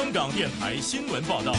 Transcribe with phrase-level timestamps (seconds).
[0.00, 1.52] 香港电台新闻报道。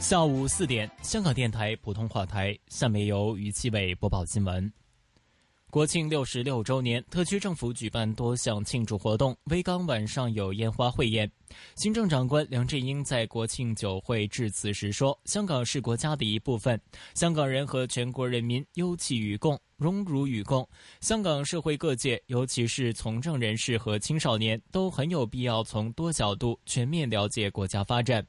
[0.00, 4.72] 下午四点，香港电台普通话台，下面由于七伟播报新闻。
[5.76, 9.36] 国庆六十六周年，特区政府举办多项庆祝活动。
[9.50, 11.30] 威港晚上有烟花汇演。
[11.74, 16.80] 行政长官梁振英在国庆酒会致辞时说：“香港是国家的一部分，
[17.12, 20.66] 香港人和全国人民忧戚与共，荣辱与共。
[21.02, 28.26] 香港社会各界，尤其是从政人士和青少年，都很有必要从多角度全面了解国家发展。”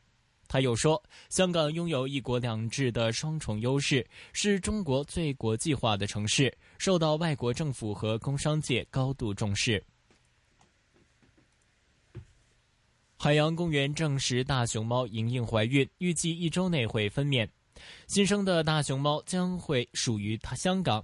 [0.47, 9.83] 他又说：“香港拥有一国两制的双重优势，是中国最国际化的城市，受到外国政府和工商界高度重视。”
[13.19, 17.47] 海洋公园证实大熊猫莹莹怀孕，预计一周内会分娩。
[18.07, 21.03] 新生的大熊猫将会属于它香港。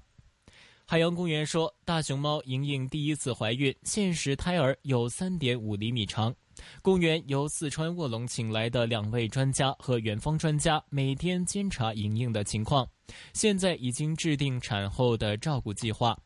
[0.86, 6.34] 海洋公园说，大熊猫莹莹第一次怀孕，现时胎儿有三点五厘米长。
[6.82, 12.88] 公园由四川卧龙请来的两位专家和园方专家每天监察莹莹的情况，
[13.34, 16.18] 现在已经制定产后的照顾计划。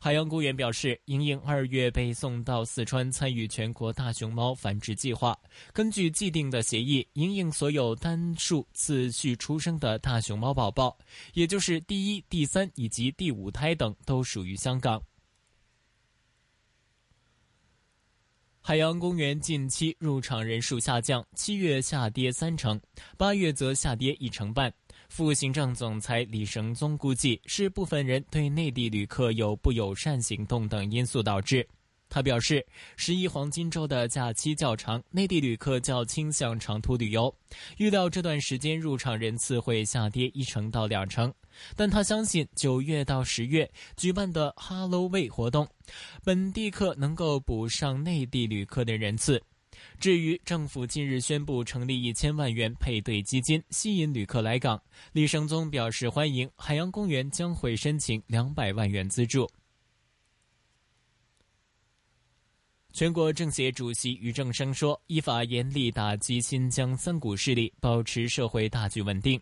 [0.00, 5.34] 海洋公园表示，莹莹二月被送到四川参与全国大熊猫繁殖计划。
[5.72, 10.94] 根据既定的协议，莹莹所有单数次序出生的大熊猫宝宝，
[11.32, 15.02] 也就是第一、第三以及第五胎等，都属于香港。
[18.66, 22.80] 海洋公园近期入场人数下降，七月下跌三成，
[23.18, 24.72] 八月则下跌一成半。
[25.10, 31.68] 副行政总裁李绳宗估计，是部分人对内地旅客有不友善行动等因素导致。
[32.14, 32.64] 他表示，
[32.96, 37.34] 十一黄金周的假期较长，内地旅客较倾向长途旅游，
[37.76, 41.34] 预料这段时间入场人次会下跌一成到两成。
[41.74, 45.66] 但他相信，九月到十月举办的 Halloween 活动，
[46.22, 49.42] 本地客能够补上内地旅客的人次。
[49.98, 59.50] 至于政府近日宣布成立一千万元配对基金，吸引旅客来港，李胜宗表示欢迎，海洋公园将会申请两百万元资助。
[62.96, 69.40] 全国政协主席俞正声说：“依法严厉打击新疆三股势力，保持社会大局稳定。”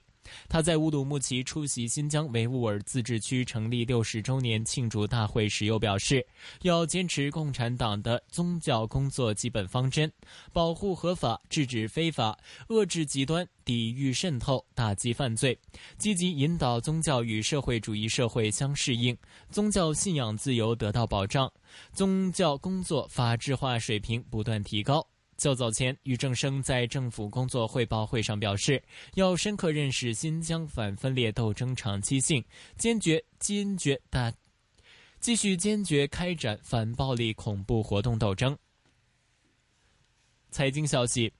[0.48, 6.26] 他在乌鲁木齐出席新疆维吾尔自治区成立六十周年庆祝大会时，又表示
[6.62, 10.10] 要坚持共产党的宗教工作基本方针，
[10.52, 12.38] 保护合法，制止非法，
[12.68, 15.58] 遏制极端，抵御渗透，打击犯罪，
[15.98, 19.16] 积极引导宗教与社会主义社会相适应，
[19.50, 21.52] 宗教信仰自由得到保障，
[21.92, 25.06] 宗教工作法治化水平不断提高。
[25.42, 28.80] 较早前，俞正声在政府工作汇报会上表示，
[29.14, 32.44] 要深刻认识新疆反分裂斗争长期性，
[32.78, 34.32] 坚决坚决打，
[35.18, 38.56] 继续坚决开展反暴力恐怖活动斗争。
[40.52, 41.32] 财经消息：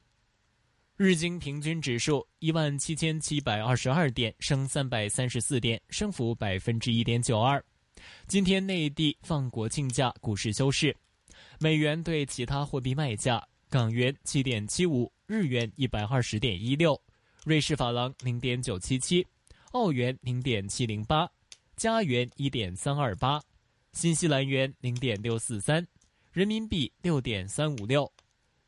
[0.96, 7.64] 日经平均指数一万七千七百二十二点，升三百三十四点，升幅百分之一点九二。
[8.26, 10.96] 今天内地放国庆假，股市休市。
[11.60, 13.40] 美元对其他货币卖价。
[13.72, 17.00] 港元七点七五，日元一百二十点一六，
[17.42, 19.26] 瑞士法郎零点九七七，
[19.70, 21.26] 澳元零点七零八，
[21.74, 23.42] 加元一点三二八，
[23.94, 25.88] 新西兰元零点六四三，
[26.32, 28.12] 人民币六点三五六，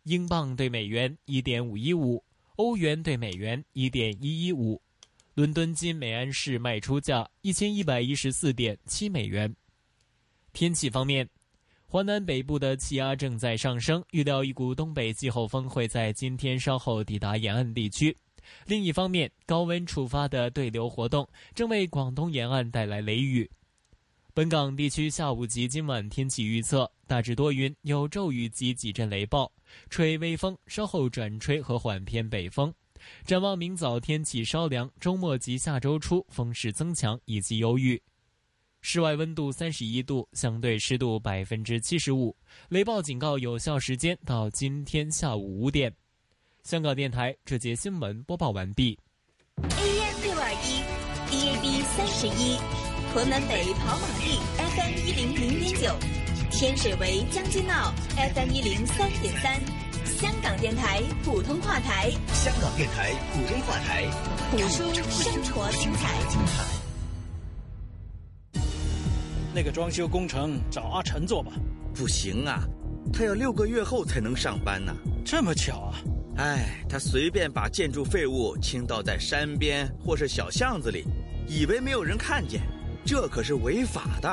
[0.04, 2.24] 英镑对美元一点五一五，
[2.56, 4.80] 欧元对美元一点一一五，
[5.34, 9.54] 伦敦金每安士卖出价一千一百一十四点七美元。
[10.54, 11.28] 天气方面。
[11.94, 18.16] 华南北部的气压正在上升，预料一股东北季候风会在今天稍后抵达沿岸地区。
[18.66, 23.48] 另一方面，高温触发的对流活动正为广东沿岸带来雷雨。
[24.32, 29.48] 本港地区下午及今晚天气预测大致多云，有骤雨及几阵雷暴，
[29.88, 32.74] 吹微风，稍后转吹和缓偏北风。
[33.24, 38.02] 展望明早天气稍凉，周末及下周初风势增强以及有雨。
[38.86, 42.36] 室外温度三十一度，相对湿度百分之七十五。
[42.68, 45.90] 雷暴警告有效时间到今天下午五点。
[46.64, 48.98] 香港电台这节新闻播报完毕。
[49.56, 50.84] AM 六二一
[51.30, 52.58] ，DAB 三十一，
[53.10, 55.96] 屯门北跑马地 FM 一零零点九，
[56.50, 57.90] 天水围将军澳
[58.34, 59.58] FM 一零三点三，
[60.04, 62.10] 香港电台普通话台。
[62.34, 64.04] 香港电台普通话台，
[64.50, 66.83] 谱出生活精彩。
[69.54, 71.52] 那个装修工程找阿晨做吧，
[71.94, 72.64] 不行啊，
[73.12, 74.92] 他要六个月后才能上班呢。
[75.24, 75.94] 这么巧啊！
[76.38, 81.04] 哎，他随便把建筑废物倾倒在山边或是小巷子里，
[81.46, 82.62] 以为没有人看见，
[83.06, 84.28] 这可是违法的。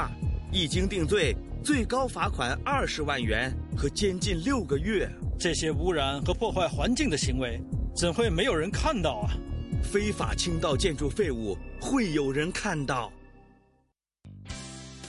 [0.52, 5.08] 一经定罪，最高罚款二十万元和监禁六个月。
[5.38, 7.62] 这些污染和破坏环境的行为，
[7.96, 9.30] 怎会没有人看到啊？
[9.84, 13.12] 非法倾倒建筑废物，会有人看到。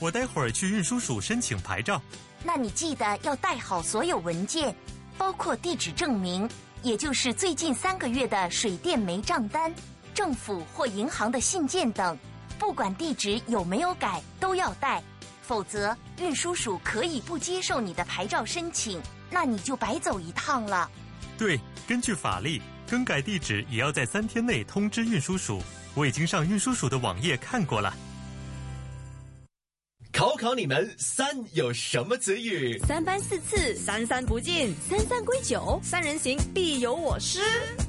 [0.02, 2.02] 我待会儿去运输署申请牌照，
[2.42, 4.74] 那你记得要带好所有文件，
[5.16, 6.48] 包括地址证明，
[6.82, 9.72] 也就是最近三个月的水电煤账单、
[10.12, 12.18] 政府或银行的信件等。
[12.58, 15.00] 不管地址有没有改，都要带，
[15.40, 19.00] 否则运输署可以不接受你的牌照申请，
[19.30, 20.90] 那你就白走一趟了。
[21.38, 22.60] 对，根据法律，
[22.90, 25.62] 更改地址也要在三天内通知运输署。
[25.94, 27.94] 我已经上运输署的网页看过了。
[30.42, 32.76] 考考你们，三有什么词语？
[32.80, 37.38] 三番四次，三三不尽，三三归九，三人行必有我师。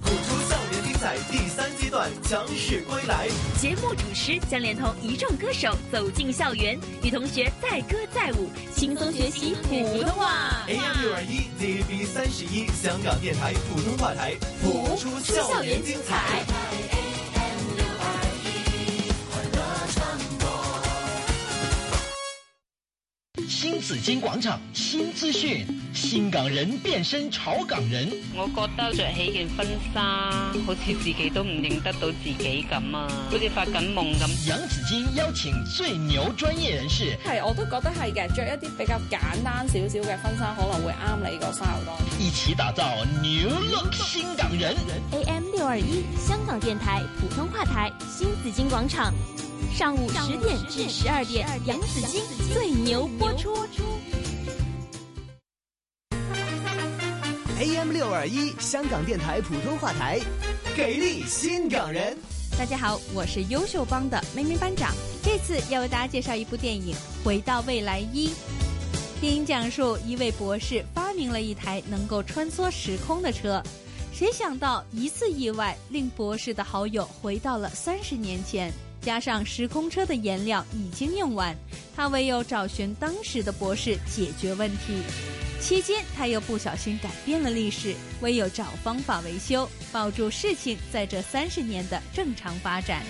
[0.03, 3.27] 谱出校园精彩第三阶段强势归来。
[3.59, 10.63] 节目主持将连同一众歌手走进校园，与同学载歌载舞，轻松学习普通话。
[10.67, 16.45] AM 六二一，DAB 三十一，香港电台普通话台，谱出校园精彩。
[23.47, 28.09] 新紫荊廣場新資訊，新港人變身潮港人。
[28.35, 29.99] 我覺得着起件婚紗，
[30.65, 34.47] 好似自己都唔認得到自己咁啊，好似發緊夢咁。
[34.49, 41.97] 楊紫荊邀請最牛專業人士，係我都覺得係嘅，着一啲比較簡單少少嘅婚紗可能會啱你個 style 多。
[42.19, 42.83] 一起打造
[43.21, 44.75] 牛 look 新港人。
[45.11, 49.13] AM 六二一香港電台普通話台新紫荊廣場，
[49.73, 52.21] 上午十点至十二点，杨紫金
[52.53, 53.51] 最牛播出。
[57.59, 60.19] AM 六二一香港电台普通话台，
[60.77, 62.15] 给力新港人。
[62.55, 64.93] 大家好，我是优秀帮的明明班长，
[65.23, 66.95] 这次要为大家介绍一部电影
[67.25, 68.27] 《回到未来一》。
[69.19, 73.59] 电影讲述一位博士发明了一台能够穿梭时空的车，
[74.13, 78.71] 谁想到一次意外令博士的好友回到了三十年前。
[79.03, 81.53] 加上时空车的颜料已经用完，
[81.93, 85.03] 他唯有找寻当时的博士解决问题。
[85.59, 93.03] 期间，他又不小心改变了历史，唯有找方法维修，保住事情在这三十年的正常发展。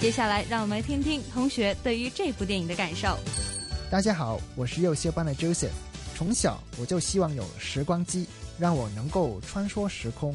[0.00, 3.16] 接下来让我们来听听同学对于这部电影的感受。
[3.88, 5.70] 大家好，我是幼修班的 Joseph。
[6.16, 8.26] 从小我就希望有时光机，
[8.58, 10.34] 让我能够穿梭时空。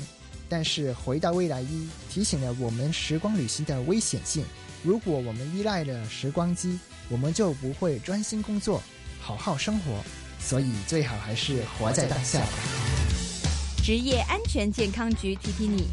[0.49, 4.45] 但是回到未来一提醒了我们时光旅行的危险性。
[4.83, 6.79] 如果我们依赖了时光机，
[7.09, 8.81] 我们就不会专心工作，
[9.19, 10.03] 好好生活。
[10.39, 12.41] 所以最好还是活在当下。
[13.83, 15.87] 职业安全健康局提提你，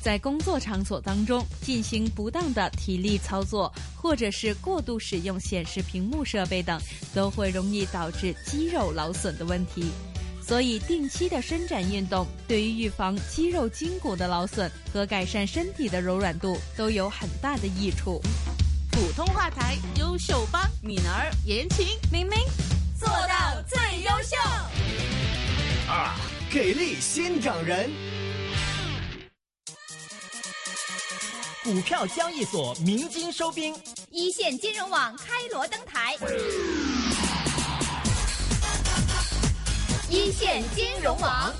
[0.00, 6.80] 在工作场所当中进行不当的体力操作，或者是过度使用显示屏幕设备等，
[7.12, 9.90] 都会容易导致肌肉劳损的问题。
[10.48, 18.18] 所以定期的伸展运动对于预防肌肉筋骨的劳损和改善身体的柔软度都有很大的益处。
[18.90, 22.38] 普通话台优秀帮敏儿言情明明
[22.98, 24.36] 做到最优秀。
[25.86, 26.16] 啊，
[26.50, 27.90] 给力新港人！
[31.62, 33.76] 股票交易所鸣金收兵，
[34.10, 36.16] 一线金融网开锣登台。
[40.10, 41.52] 一线金融网。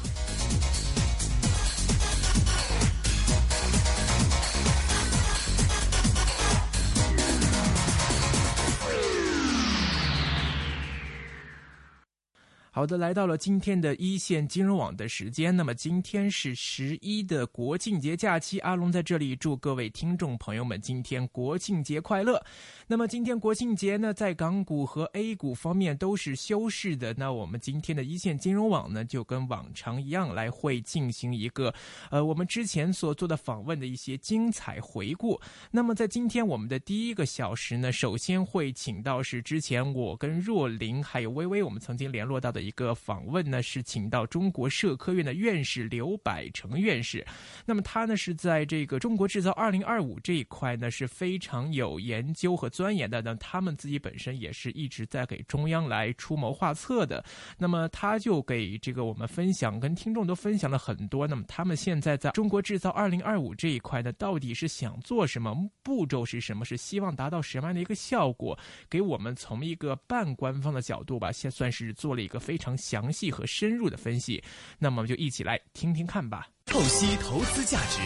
[12.78, 15.56] 好的，来到了今天的一线金融网的时间。
[15.56, 22.40] 那么今天是十一的国庆节假期，阿龙在这里祝各位听众朋友们今天国庆节快乐。
[22.86, 27.12] 那么今天国庆节呢，在港股和 A 股方面都是休市的。
[27.18, 31.74] 那我们今天的一线金融网呢，就跟往常一样来会进行一个，
[32.12, 35.36] 呃，我们之前所做的访问的一些精彩回顾。
[35.72, 47.26] 那么在今天我们的第一个小时呢，首先会请到是之前我跟若琳还有微微我们曾经联络到的一个访问呢，是请到中国社科院的院士刘百成院士。
[47.64, 53.22] 那么他呢是在这个中国制造二零二五这一块呢是非常有研究和钻研的。
[53.22, 57.24] 那他们自己本身也是一直在给中央来出谋划策的。
[57.56, 61.26] 那么他就给这个我们分享，跟听众都分享了很多。
[61.26, 65.56] 那么他们现在在中国制造二零二五这一块呢，到底是想做什么？
[65.82, 66.64] 步骤是什么？
[66.64, 68.58] 是希望达到什么样的一个效果？
[68.90, 74.42] 给我们从一个半官方的角度吧，先算是做了一个非常详细和深入的分析。
[74.78, 76.48] 那么就一起来听听看吧。
[76.64, 78.00] 透析投资价值，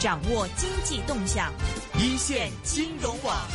[0.00, 1.52] 掌握经济动向，
[2.00, 3.46] 一线金融网。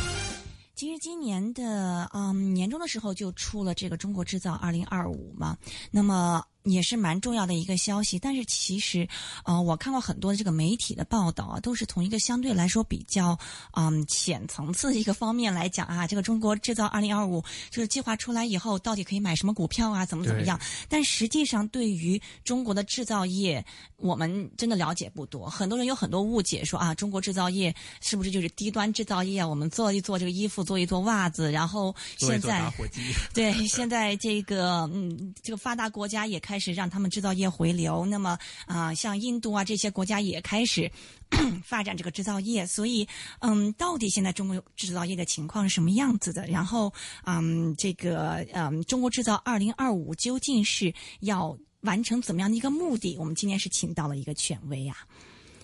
[0.74, 5.58] 其实今年的嗯年终的时候就出了这个中国制造二零二五嘛，
[5.90, 6.42] 那么。
[6.70, 9.08] 也是蛮重要的一个消息，但是其实，
[9.44, 13.38] 呃，我看过很多的这个媒体的报道啊，都是从一个相对来说比较
[13.72, 20.60] 嗯浅层次的一个方面来讲啊，这个中国制造二零二五就是计划出来以后，到底可以买什么股票啊，怎么怎么样？
[20.88, 23.64] 但实际上，对于中国的制造业，
[23.96, 29.46] 我们真的了解不多，很多人有很多误解，说啊，中国制造业是不是就是低端制造业啊？
[29.46, 32.70] 我们做一做这个衣服，做一做袜子，然后现在
[33.32, 40.90] 对 现在这个嗯这个发达国家也开始让他们制造业回流，那么啊，像印度啊这些国家也开始
[41.64, 43.06] 发展这个制造业，所以
[43.40, 46.46] 嗯，到底现在中国制造业的情况是什么样子的？
[46.46, 46.92] 然后
[47.24, 53.16] 嗯，这个嗯，中国制造二零二五究竟是要完成怎么样的一个目的？
[53.16, 54.96] 我们今天是请到了一个权威啊，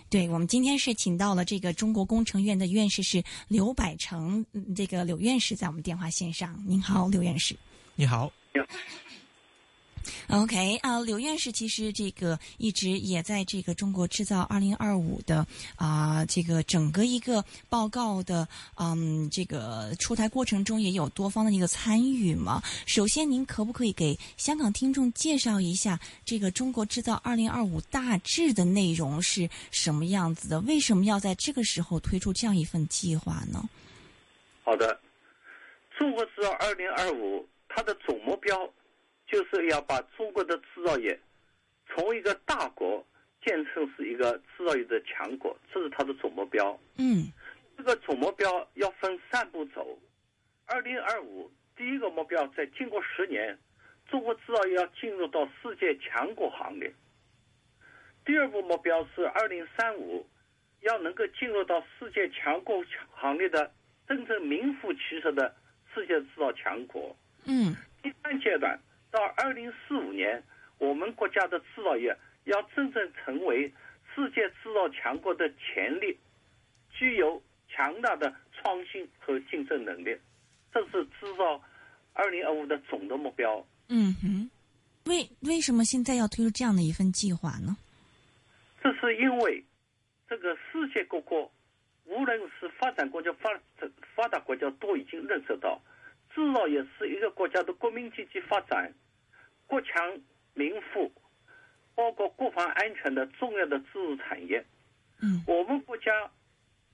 [0.08, 6.62] 对我们今天是请到了这个中国工程院的院士是刘百成，这个刘院士在我们电话线上。
[6.66, 7.56] 您好，刘院士。
[7.96, 8.32] 你好。
[10.28, 15.46] OK 啊，刘院士其实这个一直也在这个中国制造二零二五的
[15.76, 18.46] 啊这个整个一个报告的
[18.76, 22.62] 嗯这个出台过程中也有多方的一个参与嘛。
[22.86, 30.60] 首先，您可不可以给香港听众介绍一下这个中国制造二零二五大致的内容是什么样子的？
[30.60, 33.68] 为什么要在这个时候推出这样一份计划呢？
[34.64, 34.98] 好的，
[35.96, 38.56] 中国制造二零二五它的总目标。
[39.26, 41.18] 就是要把中国的制造业
[41.88, 43.04] 从一个大国
[43.44, 46.78] 建成是一个制造业的强国，这是它的总目标。
[46.96, 47.32] 嗯，
[47.76, 49.98] 这个总目标要分三步走。
[50.66, 53.56] 二零二五第一个目标，在经过十年，
[54.08, 56.92] 中国制造业要进入到世界强国行列。
[58.24, 60.26] 第二步目标是二零三五，
[60.80, 63.72] 要能够进入到世界强国行列的
[64.08, 65.54] 真正名副其实的
[65.94, 67.16] 世界制造强国。
[67.44, 68.76] 嗯，第三阶段。
[69.16, 70.42] 到二零四五年，
[70.76, 73.72] 我们国家的制造业要真正成为
[74.14, 76.14] 世界制造强国的潜力，
[76.90, 80.14] 具有强大的创新和竞争能力，
[80.70, 81.58] 这是制造
[82.12, 83.66] 二零二五的总的目标。
[83.88, 84.50] 嗯哼，
[85.06, 87.74] 为为什么现在要推出这样的一份计划呢？
[88.82, 89.64] 这是因为
[90.28, 91.50] 这个世界各国，
[92.04, 93.50] 无论是发展国家、发
[94.14, 95.80] 发达国家，都已经认识到，
[96.34, 98.92] 制造业是一个国家的国民经济发展。
[99.66, 100.20] 国强
[100.54, 101.12] 民富，
[101.94, 104.64] 包括国防安全的重要的支柱产业。
[105.20, 106.30] 嗯，我们国家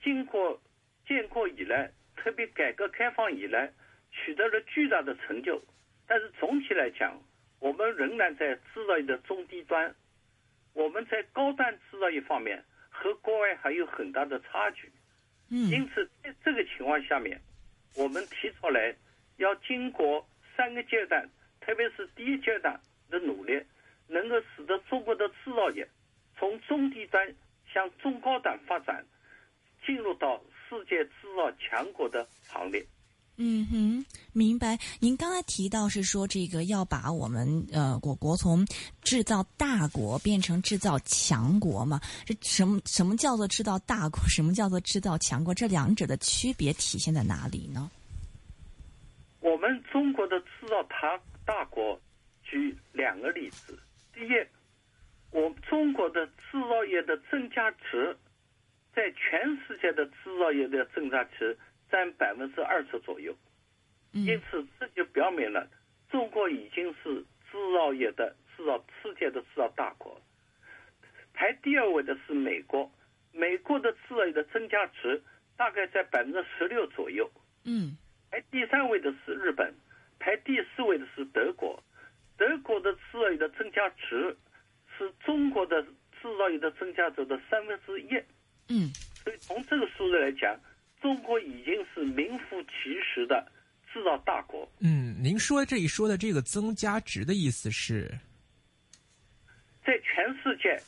[0.01, 0.61] 经过
[1.07, 3.71] 建国以来，特别改革开放以来，
[4.11, 5.61] 取得了巨大的成就。
[6.07, 7.21] 但是总体来讲，
[7.59, 9.93] 我们仍然在制造业的中低端。
[10.73, 14.91] 我们在高端制造业方面和国外还有很大的差距。
[15.49, 17.39] 嗯，因此在这个情况下面，
[17.95, 18.95] 我们提出来
[19.37, 20.27] 要经过
[20.57, 21.29] 三个阶段。
[21.65, 22.79] 特别是第一阶段
[23.09, 23.53] 的努力，
[24.07, 25.87] 能够使得中国的制造业
[26.37, 27.33] 从中低端
[27.73, 29.03] 向中高端发展，
[29.85, 32.85] 进入到世界制造强国的行列。
[33.37, 34.77] 嗯哼，明白。
[34.99, 38.63] 您刚才提到是说这个要把我们呃我国从
[39.01, 41.99] 制造大国变成制造强国嘛？
[42.25, 44.19] 这什么什么叫做制造大国？
[44.29, 45.51] 什么叫做制造强国？
[45.51, 47.89] 这两者的区别体现在哪里呢？
[49.39, 51.19] 我们中国的制造大。
[51.45, 51.99] 大国，
[52.41, 53.77] 举两个例子。
[54.13, 54.31] 第一，
[55.29, 58.15] 我中国的制造业的增加值，
[58.95, 61.57] 在全世界的制造业的增加值
[61.91, 63.35] 占百分之二十左右。
[64.13, 65.69] 因此，这就表明了
[66.09, 67.13] 中国已经是
[67.51, 70.17] 制造业的制造世界的制造大国。
[71.33, 72.89] 排第二位的是美国，
[73.33, 75.21] 美国的制造业的增加值
[75.57, 77.29] 大概在百分之十六左右。
[77.65, 77.97] 嗯。
[78.31, 79.73] 排第三位的是日本。
[80.23, 81.83] 排第四位的是德国，
[82.37, 84.33] 德国的制造业的增加值
[84.97, 88.07] 是中国的制造业的增加值的三分之一。
[88.69, 88.87] 嗯，
[89.21, 90.57] 所以从这个数字来讲，
[91.01, 93.45] 中国已经是名副其实的
[93.91, 94.65] 制造大国。
[94.79, 98.09] 嗯，您说这一说的这个增加值的意思是，
[99.85, 100.81] 在全世界，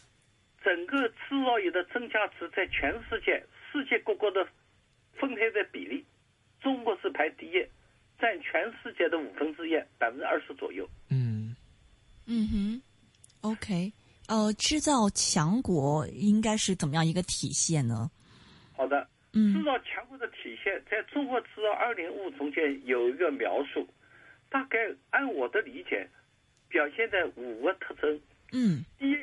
[0.64, 4.48] 整个制造业的增加值在全世界世界各国的
[5.20, 6.06] 分配的比例，
[6.62, 7.68] 中国是排第一。
[8.20, 10.88] 占全世界的五分之一，百分之二十左右。
[11.10, 11.56] 嗯，
[12.26, 12.82] 嗯哼
[13.42, 13.92] ，OK，
[14.28, 18.10] 呃，制造强国应该是怎么样一个体现呢？
[18.76, 23.88] 好的，嗯，制造强国的体现，在中国制造二零五中间有一个描述，
[24.50, 24.78] 大概
[25.10, 26.10] 按我的理解，
[26.70, 28.20] 表现在五个特征。
[28.52, 29.18] 嗯，第一，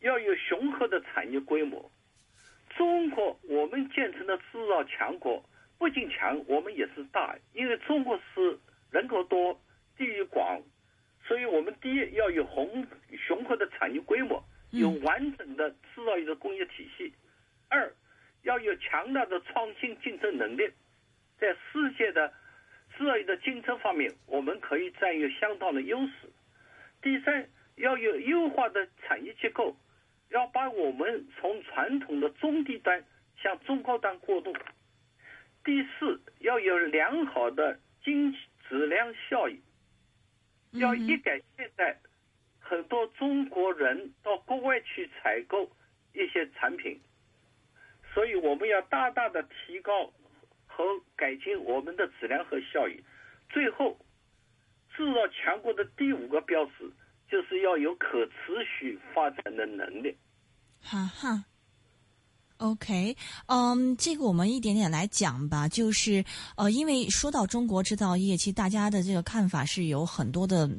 [0.00, 1.90] 要有雄厚的产业规模。
[2.76, 5.44] 中国我们建成的制造强国。
[5.82, 8.56] 不仅强，我们也是大，因为中国是
[8.92, 9.60] 人口多、
[9.98, 10.62] 地域广，
[11.26, 12.86] 所以我们第一要有宏
[13.26, 17.12] 雄厚的产业规模，有完整的制造业的工业体系；
[17.68, 17.92] 二
[18.42, 20.70] 要有强大的创新竞争能力，
[21.36, 22.32] 在世界的
[22.96, 26.30] 制造业的竞争方面，我们可以占有相当的优势。
[27.02, 29.76] 第三，要有优化的产业结构，
[30.30, 33.04] 要把我们从传统的中低端
[33.42, 34.54] 向中高端过渡。
[35.64, 38.38] 第四，要有良好的经济
[38.68, 39.60] 质量效益，
[40.72, 41.96] 要一改现在
[42.58, 45.70] 很多中国人到国外去采购
[46.12, 47.00] 一些产品，
[48.12, 50.12] 所以我们要大大的提高
[50.66, 53.02] 和改进我们的质量和效益。
[53.48, 53.98] 最后，
[54.96, 56.90] 制造强国的第五个标志
[57.30, 60.16] 就是要有可持续发展的能力。
[60.82, 61.44] 哈哈。
[62.62, 63.16] OK，
[63.46, 70.70] 嗯，这个我们一点点来讲吧，就是呃，因为说到中国制造业，其实大家的这个看法是有很多的，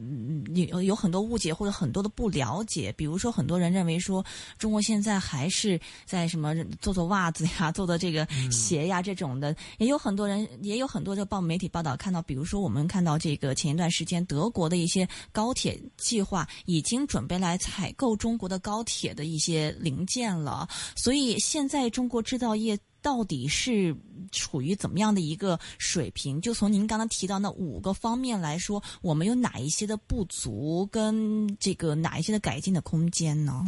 [0.55, 2.93] 有有很多误解或者很多的不了解。
[2.93, 4.25] 比如说，很多人认为说
[4.57, 23.95] 中国现在还是在什么做做袜子呀、 做的这个鞋呀这种的，也有很多人也有很多的报媒体报道看到，比如说我们看到这个前一段时间德国的一些高铁计划已经准备来采购中国的高铁的一些零件了，所以现在中国制造业到底是
[24.31, 26.39] 处于怎么样的一个水平？
[26.39, 33.65] 就从您刚刚提到那五个方面来说，我们有哪一些的不足，跟这个哪一些的改进的空间呢？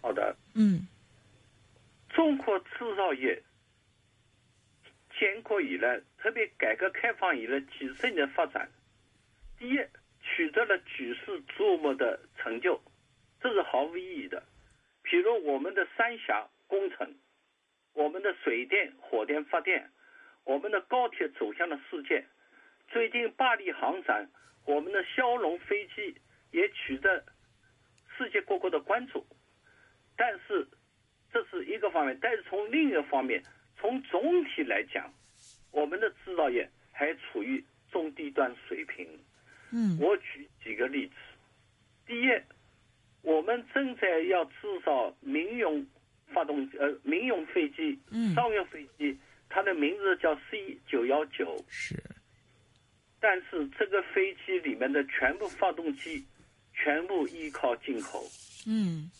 [0.00, 0.86] 好的，嗯，
[2.08, 3.42] 中国制造业
[5.18, 8.68] 建国以来，特别改革开放以来几十年发展，
[9.58, 9.76] 第一
[10.22, 12.80] 取得了举世瞩目的成就，
[13.42, 14.42] 这是毫无意义的。
[15.02, 16.48] 比如我们的三峡。
[16.66, 17.14] 工程，
[17.92, 19.90] 我们的水电、火电发电，
[20.44, 22.24] 我们的高铁走向了世界。
[22.88, 24.28] 最近巴黎航展，
[24.64, 26.16] 我们的枭龙飞机
[26.50, 27.24] 也取得
[28.16, 29.26] 世界各国的关注。
[30.16, 30.66] 但是
[31.32, 33.42] 这是一个方面，但是从另一个方面，
[33.76, 35.12] 从总体来讲，
[35.70, 39.06] 我们的制造业还处于中低端水平。
[39.72, 41.14] 嗯，我举几个例子。
[42.06, 42.28] 第一，
[43.22, 45.86] 我们正在要制造民用。
[46.32, 47.98] 发动呃，民用飞机、
[48.34, 49.16] 商用飞机，
[49.48, 51.64] 它的名字叫 C 九幺九。
[51.68, 52.02] 是。
[53.20, 56.24] 但是这个飞机里面的全部发动机，
[56.74, 58.22] 全部依靠进口。
[58.66, 59.10] 嗯。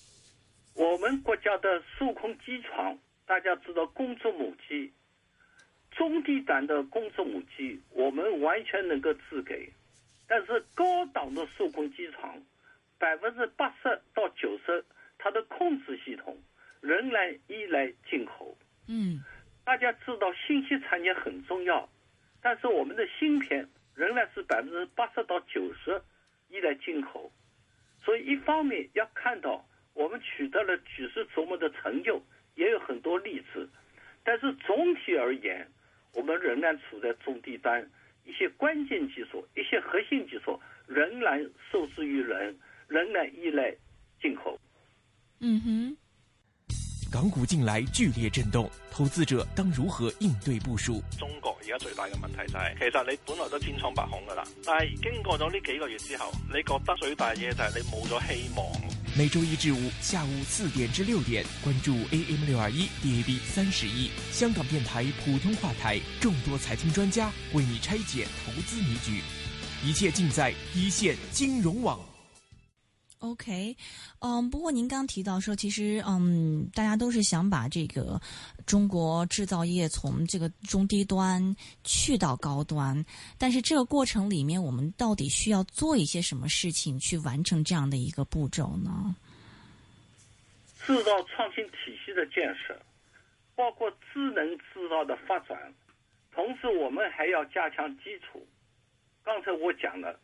[0.74, 4.92] 我们国家的数控机床，大家知道工作母机，
[5.90, 9.72] 中低端的工作母机，我们完全能够自给，
[10.28, 12.38] 但是高档的数控机床，
[12.98, 14.84] 百分之八十到九十，
[15.16, 16.36] 它的控制系统。
[16.86, 18.56] 仍然依赖进口。
[18.86, 19.20] 嗯，
[19.64, 21.88] 大家知道信息产业很重要，
[22.40, 26.00] 但是我们的芯片仍然是百分之八十到九十
[26.48, 27.32] 依赖进口。
[28.04, 32.22] 所以一方面要看到我们取得了举世瞩目的成就，
[32.54, 33.68] 也有很多例子，
[34.22, 35.66] 但是总体而言，
[36.14, 37.90] 我们仍然处在中低端，
[38.24, 43.74] 一些关键技术、一些核心技术仍然受制于人，仍然依赖
[44.22, 44.56] 进口。
[45.40, 45.96] 嗯哼。
[47.10, 51.02] 港股近来剧烈震動，投資者當如何應對部署？
[51.18, 58.66] 中國而家最大嘅問題就係，其實你本來都千瘡百孔噶啦，但係經過咗呢幾個月之後，你覺得最大嘢就係你冇咗希望。
[59.16, 69.22] 每周一至五下午四點至六點，關注 AM 六二一 DAB 三十一香港電台普通話台，眾多財經專家為你拆解投資迷局，
[69.84, 71.98] 一切盡在一線金融網。
[73.30, 73.76] OK，
[74.20, 78.20] 嗯，不过您刚提到说，其实嗯，大家都是想把这个
[78.66, 83.04] 中国制造业从这个中低端去到高端，
[83.36, 89.14] 但是这个过程里面，我们到底需要做一些什么事情去完成这样的一个步骤呢？
[90.84, 92.80] 制造创新体系的建设，
[93.56, 95.74] 包括智能制造的发展，
[96.32, 98.46] 同时我们还要加强基础。
[99.24, 100.18] 刚才我讲了，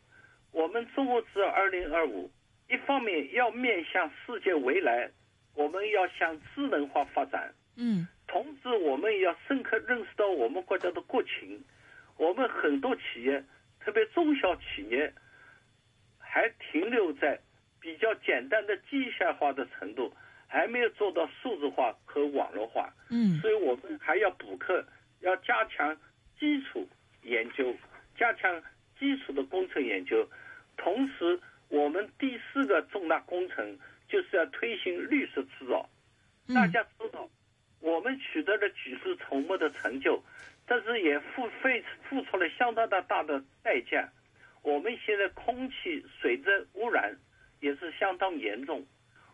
[0.51, 2.31] 我们中国制造二零二五。
[2.69, 5.11] 一方面要面向世界未来，
[5.53, 7.53] 我们要向智能化发展。
[7.75, 11.63] 嗯，同时我们也要深刻认识到我们国家的国情。
[12.17, 13.43] 我们很多企业，
[13.79, 15.13] 特别中小企业，
[16.17, 17.39] 还停留在
[17.79, 20.13] 比较简单的机械化的程度，
[20.47, 22.93] 还没有做到数字化和网络化。
[23.09, 24.85] 嗯，所以我们还要补课，
[25.19, 25.95] 要加强
[26.39, 26.87] 基础
[27.23, 27.75] 研究，
[28.17, 28.63] 加强
[28.97, 30.27] 基础的工程研究，
[30.77, 31.39] 同時。
[31.73, 35.89] 我们第四个重大工程就是要推行绿色制造。
[36.53, 37.27] 大家知道，
[37.79, 40.21] 我们取得了举世瞩目的成就，
[40.67, 44.07] 但是也付费付出了相当的大的代价。
[44.61, 47.17] 我们现在空气、水质污染
[47.59, 48.85] 也是相当严重，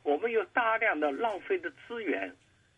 [0.03, 2.33] 我们有大量的浪费的资源，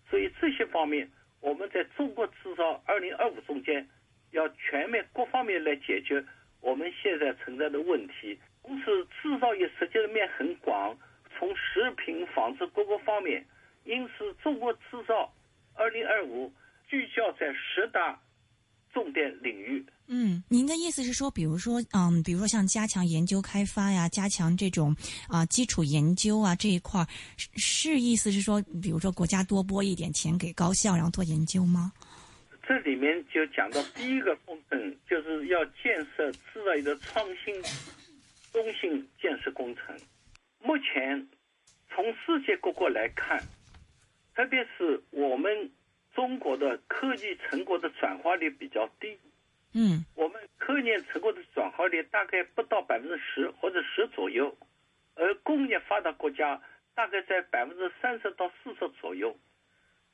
[0.09, 1.07] 所以这些方面，
[1.39, 3.87] 我们在中国制造二零二五中间
[4.31, 6.25] 要全面各方面来解决
[6.61, 8.39] 我们现在存在的问题。
[8.63, 8.85] 同时，
[9.21, 10.97] 制造业涉及的面很广，
[11.37, 13.45] 从食品、纺织各个方面，
[13.85, 15.33] 因此中国制造
[15.73, 16.51] 二零二五
[16.87, 18.19] 聚焦在十大。
[18.93, 19.81] 重点领域。
[20.07, 24.93] 嗯，您的意思是说，比如说，嗯，比如说像加强研究开发呀，加强这种
[25.29, 26.99] 啊基础研究啊这一块，
[27.37, 31.93] 是是意思是说，比如说国家多拨一点钱给高校，然后做研究吗？
[32.67, 37.55] 这里面就讲到第一个部分，就是要建设制造业的创新
[38.51, 39.95] 中心建设工程。
[40.59, 41.27] 目前
[41.89, 43.41] 从世界各国来看，
[44.35, 45.71] 特别是我们。
[46.13, 49.17] 中国的科技成果的转化率比较低，
[49.73, 54.53] 嗯，我们科研成果的转化率大概不到百分之十或者十左右，
[55.15, 56.61] 而工业发达国家
[56.93, 59.39] 大概在百分之三十到四十左右，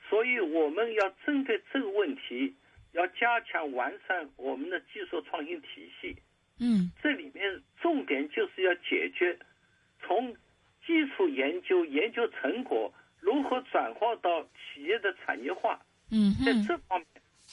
[0.08, 2.56] 所以我们要针对这个问题，
[2.92, 6.16] 要加强完善我们的技术创新体系，
[6.60, 9.38] 嗯，这里面重点就是要解决
[10.02, 10.36] 从
[10.86, 15.80] 基础研究研究成果如何转化到企业的产业化。
[16.10, 17.08] 嗯，在这方面，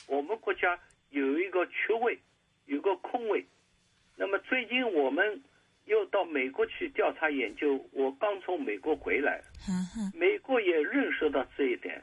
[0.06, 0.78] 我们国家
[1.10, 2.18] 有一个缺位，
[2.66, 3.44] 有个空位。
[4.16, 5.42] 那么最近我们
[5.86, 9.42] 又到美国去调查研究，我刚从美国回来，
[10.14, 12.00] 美国也认识到这一点。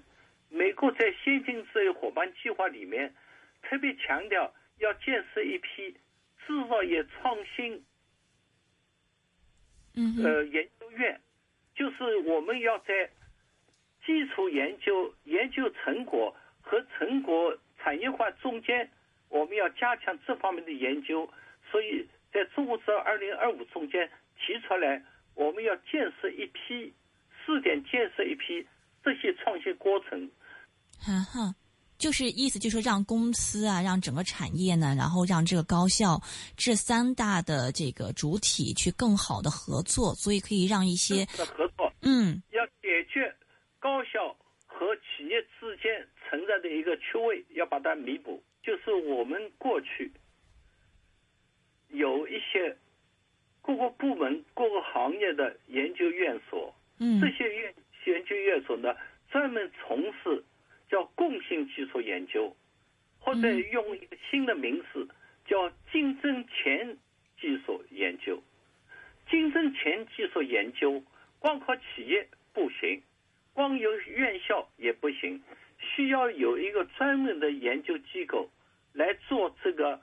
[0.50, 3.14] 美国在先进制业伙伴计划里面，
[3.62, 5.96] 特别强调要建设一批
[6.46, 7.84] 制造业创新，
[10.24, 11.22] 呃研究院，
[11.76, 13.10] 就是我们要在
[14.06, 16.36] 基础研究研究成果。
[16.64, 18.90] 和成果产业化中间，
[19.30, 21.28] 我们要加强这方面的研究。
[21.72, 26.94] 所以在中国制造二零二五中间提出来，我们要建设一批
[27.44, 28.66] 试点，建设一批
[29.04, 30.30] 这些创新过程。
[31.00, 31.56] 哈哈，
[32.02, 36.20] 就是意思就是让公司啊，让整个产业呢，然后让这个高校
[36.58, 43.32] 这三大的这个主体去更好的合作，所以可以让一些合作，嗯，要解决
[43.80, 44.36] 高校
[44.66, 46.08] 和企业之间。
[46.32, 50.10] 存在的一个缺位要把它弥补，就是我们过去
[51.90, 52.78] 有一些
[53.62, 58.96] 各个部门、各个行业的研究院所，嗯，这些院研究院所呢，
[59.30, 60.42] 专门从事
[60.90, 62.56] 叫共性技术研究，
[63.20, 65.06] 或者用一个新的名词
[65.46, 66.96] 叫竞争前
[67.42, 68.42] 技术研究。
[69.30, 71.04] 竞争前技术研究
[71.40, 73.04] 光靠企业不行，
[73.52, 75.44] 光有院校也不行。
[75.96, 78.48] 需要有一个专门的研究机构
[78.94, 80.00] 来做这个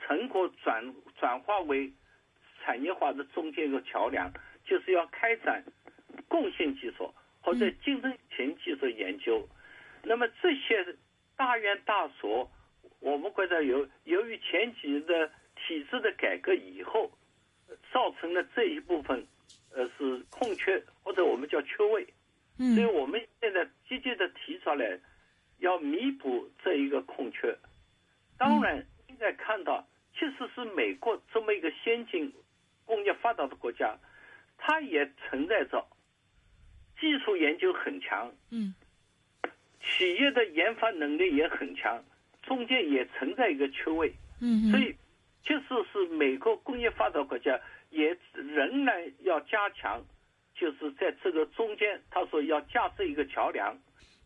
[0.00, 0.84] 成果转
[1.16, 1.88] 转化为
[2.60, 4.28] 产业化的中间一个桥梁，
[4.66, 5.62] 就是要开展
[6.26, 7.08] 共性技术
[7.40, 9.48] 或者竞争前技术研究。
[10.02, 10.84] 那么这些
[11.36, 12.50] 大院大所，
[12.98, 17.08] 我们国家由由于前几年的体制的改革以后，
[17.92, 19.24] 造成了这一部分
[19.72, 22.04] 呃是空缺或者我们叫缺位，
[22.74, 24.98] 所以我们现在积极的提出来。
[25.58, 27.56] 要弥补这一个空缺，
[28.36, 32.32] 当然应该看到，其实是美国这么一个先进、
[32.84, 33.96] 工业发达的国家，
[34.58, 35.86] 它也存在着
[36.98, 38.74] 技术研究很强，嗯，
[39.80, 42.02] 企业的研发能力也很强，
[42.42, 44.92] 中间也存在一个缺位，嗯，所以
[45.44, 47.56] 其实是美国工业发达国家
[47.90, 50.04] 也仍然要加强，
[50.56, 53.78] 就是在这个中间，他说要架这一个桥梁，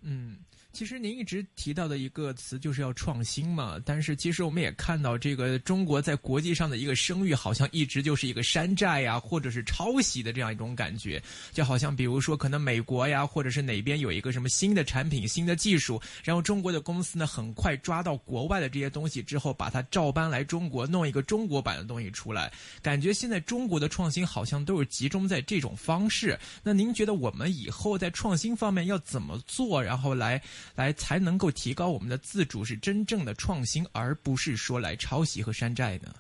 [0.03, 0.33] 嗯。
[0.73, 26.39] 其实您一直提到的一个词就是要创新嘛，但是其实我们也看到，这个中国在国际上的一个声誉好像一直就是一个山寨呀，或者是抄袭的这样一种感觉，就好像比如说可能美国呀，或者是哪边有一个什么新的产品、新的技术，然后中国的公司呢很快抓到国外的这些东西之后，把它照搬来中国，弄一个中国版的东西出来，感觉现在中国的创新好像都是集中在这种方式。
[26.62, 30.41] 那您觉得我们以后在创新方面要怎么做，然后来？
[30.75, 36.15] 来才能够高我们的自主，是真正的创新，而不是说来抄袭和山寨呢。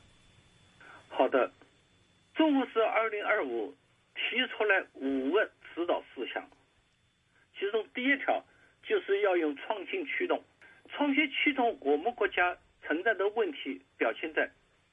[1.08, 1.50] 好的，
[2.34, 3.74] 中国是二零二五
[4.14, 6.46] 提出来五个指导事项，
[7.58, 8.44] 其中第一条
[8.82, 10.42] 就是要用创新驱动。
[10.90, 14.50] 创新驱动我们国家存在的问题表现在：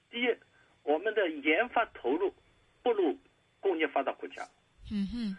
[0.09, 0.35] 第一，
[0.83, 2.33] 我们的研发投入
[2.81, 3.17] 不如
[3.59, 4.47] 工业发达国家。
[4.91, 5.37] 嗯哼，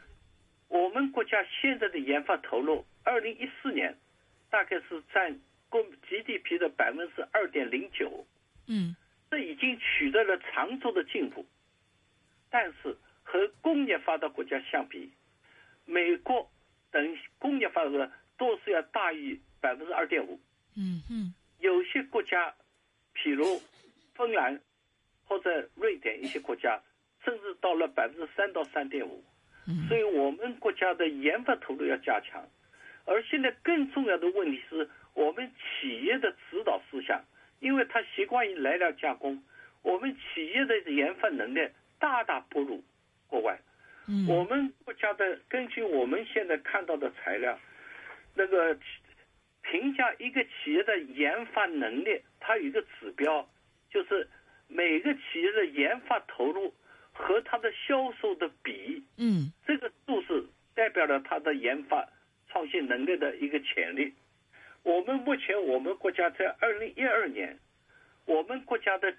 [0.69, 3.97] 我们国家现在的研发投入，二零一四年。
[4.55, 5.37] 大概是占
[5.69, 8.25] 国 GDP 的百分之二点零九，
[8.69, 8.95] 嗯，
[9.29, 11.45] 这已经取得了长足的进步。
[12.49, 15.11] 但是和工业发达国家相比，
[15.85, 16.49] 美国
[16.93, 20.39] 等工业发达国家都是要大于百分之二点五。
[20.77, 22.55] 嗯嗯，有些国家，
[23.17, 23.61] 譬如
[24.15, 24.61] 芬兰
[25.25, 26.81] 或者瑞典一些国家，
[27.25, 29.25] 甚至到了百分之三到三点五。
[29.89, 32.49] 所以我们国家的研发投入要加强。
[33.05, 37.23] 而现在更重要的问题是我们企业的指导思想，
[37.61, 39.43] 因为他习惯于来料加工，
[39.83, 42.83] 我们企业的研发能力大大不如
[43.27, 43.59] 国外。
[44.07, 47.59] 嗯，我们国家的根据我们现在看到的材料，
[48.35, 48.77] 那个
[49.63, 53.49] 评价一个企业的研发能力，它有一个指标，
[53.91, 54.29] 就是
[54.69, 56.75] 每个企业的研发投入
[57.13, 62.07] 和它的销售的比，嗯，这个数字代表了它的研发
[62.55, 64.15] 创新能力的一个潜力。
[64.85, 67.59] 我们目前我们国家在二零一二年，
[68.27, 69.11] 我们国家的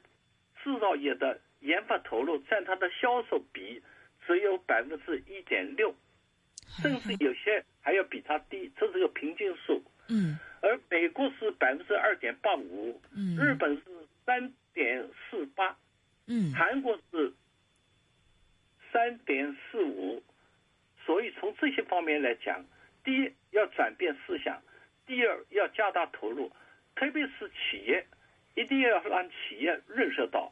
[0.63, 3.83] 制造业的研发投入占它的销售比
[4.25, 5.93] 只有百分之一点六，
[6.81, 9.83] 甚至有些还要比它低，这是个平均数。
[10.07, 13.83] 嗯，而美国是百分之二点八五，嗯，日本是
[14.25, 15.75] 三点四八，
[16.27, 17.33] 嗯，韩国是
[18.93, 20.23] 三点四五，
[21.05, 22.63] 所以从这些方面来讲，
[23.05, 24.61] 第一要转变思想，
[25.05, 26.51] 第二要加大投入，
[26.95, 28.05] 特别是企业，
[28.55, 30.51] 一定要让企业认识到，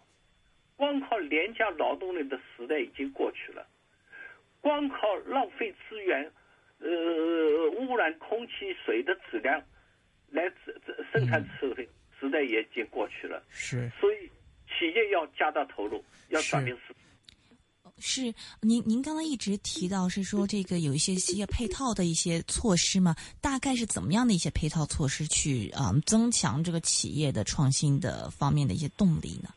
[0.77, 3.67] 光靠廉价劳动力的时代已经过去了，
[4.61, 6.31] 光靠浪费资源，
[6.79, 9.59] 呃，污染空气、水的质量
[10.29, 10.43] 来
[11.11, 11.89] 生产设备
[12.19, 13.43] 时代也已经过去了。
[13.49, 14.29] 是，所以
[14.67, 16.93] 企业要加大投入，要转变思。
[17.99, 23.15] 是您，您刚刚一直提到是说这个有一些企业配套的一些措施嘛？
[23.39, 29.53] 大概是怎么样的一些配套措施去啊、嗯、增强这个企业的创新的方面的一些动力呢？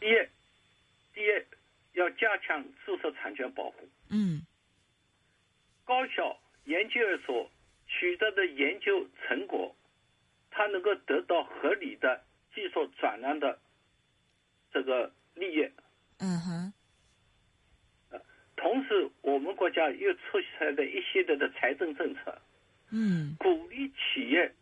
[0.00, 0.12] 第一，
[1.14, 3.76] 第一要加强知识产权保护。
[4.08, 4.42] 嗯，
[5.84, 7.48] 高校研究所
[7.86, 9.74] 取得的研究成果，
[10.50, 12.22] 它能够得到合理的
[12.54, 13.58] 技术转让的
[14.74, 15.70] 这个利益。
[16.18, 16.72] 嗯哼。
[18.56, 22.40] 同时，我们国家又出台了一系列的财政政策，
[22.90, 24.54] 嗯，鼓励企业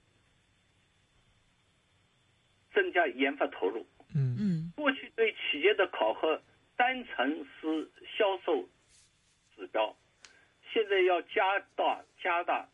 [2.75, 3.87] 增加研发投入。
[4.15, 6.43] 嗯嗯，过去对企业的考核
[6.77, 8.69] 单纯是销售
[9.57, 9.97] 指标，
[10.73, 12.69] 现在要加大加大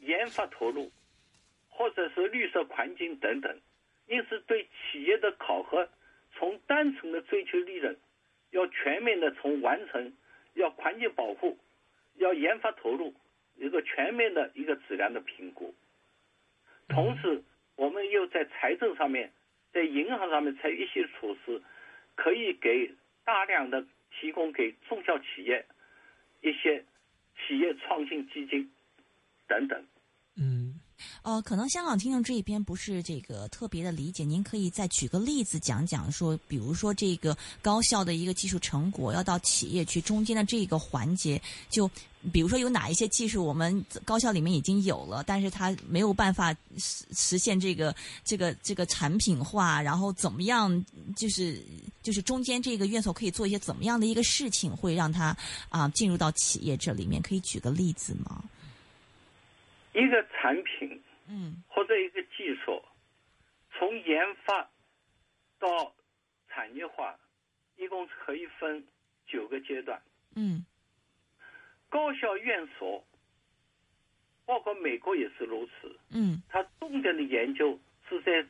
[0.00, 0.90] 研发投入，
[1.70, 3.60] 或者是绿色环境等等。
[4.08, 5.88] 因此，对企业的考核
[6.34, 7.96] 从单纯的追求利润，
[8.50, 10.12] 要全面的从完成。
[10.54, 11.58] 要环境保护，
[12.14, 13.14] 要研发投入，
[13.56, 15.74] 一个全面的一个质量的评估。
[16.88, 17.42] 同时，
[17.76, 19.32] 我们又在财政上面，
[19.72, 21.62] 在银行上面采取一些措施，
[22.14, 22.92] 可以给
[23.24, 25.64] 大量的提供给中小企业
[26.42, 26.84] 一些
[27.38, 28.70] 企业创新基金
[29.46, 29.84] 等等。
[31.22, 41.90] 呃，可能香港听众这一边不是这个特别的理解，您可以再举个例子讲讲，说比如说这个高校的一个技术成果要到企业去，中间的这个环节，就
[42.32, 50.84] 比如说有哪一些技术我们高校里面已经有了，但是它没有办法实实现这个这个这个产品化，然后怎么样，
[51.16, 51.60] 就是
[52.02, 55.36] 就是中间这个院所可以做一些怎么样的一个事情，会让它
[55.68, 58.42] 啊、进入到企业这里面，可以举个例子吗？
[59.92, 61.02] 一个产品。
[61.28, 62.82] 嗯，或者一个技术，
[63.70, 64.68] 从研发
[65.60, 65.94] 到
[66.48, 67.16] 产业化，
[67.76, 68.84] 一共可以分
[69.28, 70.02] 九个阶段。
[70.34, 70.66] 嗯，
[71.88, 73.04] 高校院所，
[74.44, 75.96] 包括美国也是如此。
[76.10, 77.78] 嗯，它重点的研究
[78.08, 78.44] 是在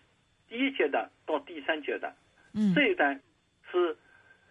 [0.49, 2.17] 第一阶段到第三阶段。
[2.55, 3.23] 嗯，这一段
[3.71, 3.95] 是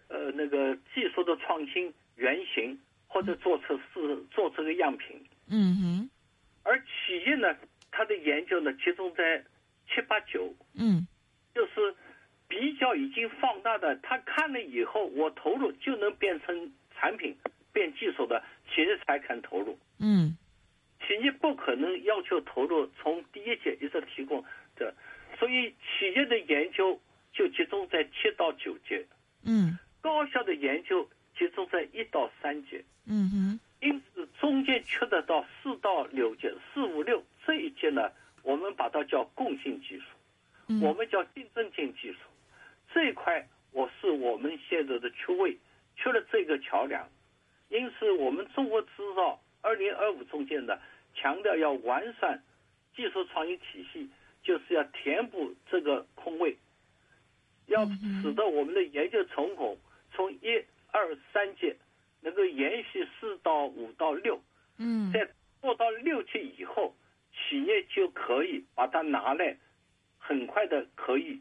[0.06, 5.26] 呃那个技术的创新原型，或者做出是做出个样品。
[5.48, 6.10] 嗯哼，
[6.62, 7.56] 而企业呢？
[7.90, 9.44] 它的研究呢，集中在
[9.86, 11.06] 七八九，嗯，
[11.54, 11.94] 就是
[12.48, 17.36] 比较已经放大的，他看了以后，我投入就能变成产品、
[17.72, 19.78] 变技术的，企业才肯投入。
[19.98, 20.36] 嗯，
[21.06, 24.42] 企业不可能要求投入从第一届一直提供
[24.76, 24.94] 的，
[25.38, 26.98] 所以企业的研究
[27.34, 29.06] 就集中在七到九届。
[29.44, 31.06] 嗯，高校的研究
[31.38, 32.82] 集中在一到三届。
[33.06, 37.20] 嗯哼，因此中间缺的到四到六届，四五六。
[37.44, 38.12] 这一届呢，
[38.44, 40.04] 我们把它叫共性技术，
[40.68, 42.18] 嗯、我们叫竞争性技术。
[42.94, 45.58] 这一块我是我们现在的缺位，
[45.96, 47.08] 缺了这个桥梁。
[47.70, 50.80] 因此，我们中国制造二零二五中间的
[51.16, 52.40] 强调要完善
[52.94, 54.08] 技术创新体系，
[54.44, 56.56] 就是要填补这个空位，
[57.66, 57.84] 要
[58.22, 59.76] 使得我们的研究成果
[60.12, 61.74] 从一二三届
[62.22, 64.40] 能够延续四到五到六，
[64.78, 65.28] 嗯，在
[65.60, 66.96] 做到六期以后，
[67.32, 69.56] 企业就可以把它拿来，
[70.18, 71.40] 很快的可以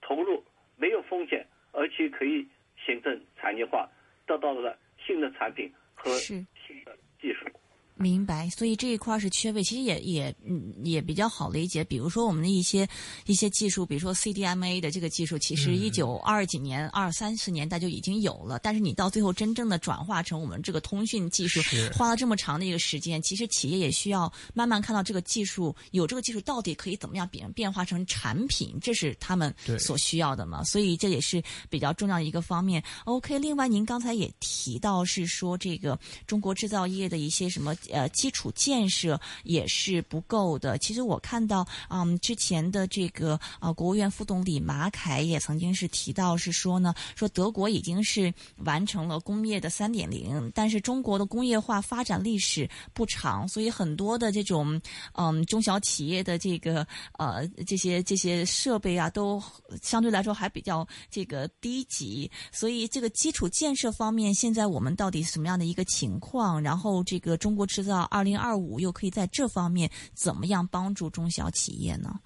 [0.00, 0.42] 投入，
[0.76, 2.46] 没有风险，而且可以
[2.84, 3.88] 形成产业化，
[4.26, 6.46] 得到了新的产品和新
[6.84, 7.46] 的技术。
[7.94, 11.84] 明白，所以这一块是缺位，其实也也嗯也比较好理解。
[11.84, 12.88] 比如说我们的一些
[13.26, 21.60] 一些技术，比如说 CDMA 的这个技术，其实一九二几年、二三十年代就已经有了，但是你到最后真正的转化成我们这个通讯技术，
[21.92, 30.64] 花了这么长的一个时间，其实企业也需要慢慢看到这个技术有这个技术到底可以怎么样变变化成产品，这是他们所需要的嘛。
[30.64, 32.82] 所以这也是比较重要的一个方面。
[33.04, 37.76] OK，另外您刚才也提到是说这个中国制造业的一些什么。
[37.90, 40.78] 呃，基础建设也是不够的。
[40.78, 54.80] 其实我看到，嗯，之前的这个呃，国务院副总理马凯也曾经是提到，是说呢，说德国已经是完成了工业的三点零，但是中国的工业化发展历史不长，所以很多的这种
[55.14, 56.86] 嗯中小企业的这个
[57.18, 59.42] 呃这些这些设备啊，都
[59.82, 62.30] 相对来说还比较这个低级。
[62.52, 66.62] 所以这个基础建设方面，现在我们到底什么样的一个情况？
[66.62, 67.66] 然后这个中国。
[67.72, 72.20] 制造二零二五又可以在这方面怎么样帮助中小企业呢？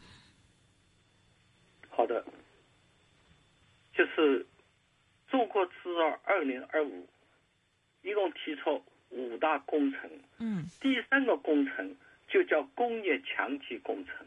[1.89, 2.25] 好的，
[3.95, 4.45] 就是
[5.31, 7.07] 中国制造二零二五
[8.03, 10.11] 一共提出五大工程。
[10.39, 10.67] 嗯。
[10.81, 11.97] 第三个工程
[12.29, 14.27] 就叫工业强基工程。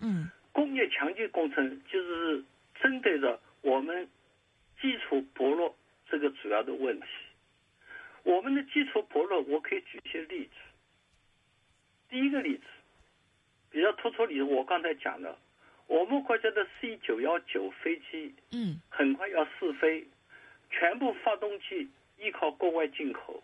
[0.00, 0.28] 嗯。
[0.52, 2.44] 工业强基工程就是
[2.82, 4.06] 针对着我们
[4.80, 5.74] 基础薄弱
[6.10, 7.06] 这个主要的问题。
[8.24, 10.50] 我们的基础薄弱，我可以举一些例子。
[12.08, 12.62] 第一个例子，
[13.70, 15.36] 比较突出例子，我刚才讲的，
[15.88, 20.06] 我们国家的 C 九幺九飞机，嗯，很快要试飞，
[20.70, 23.42] 全部发动机依靠国外进口，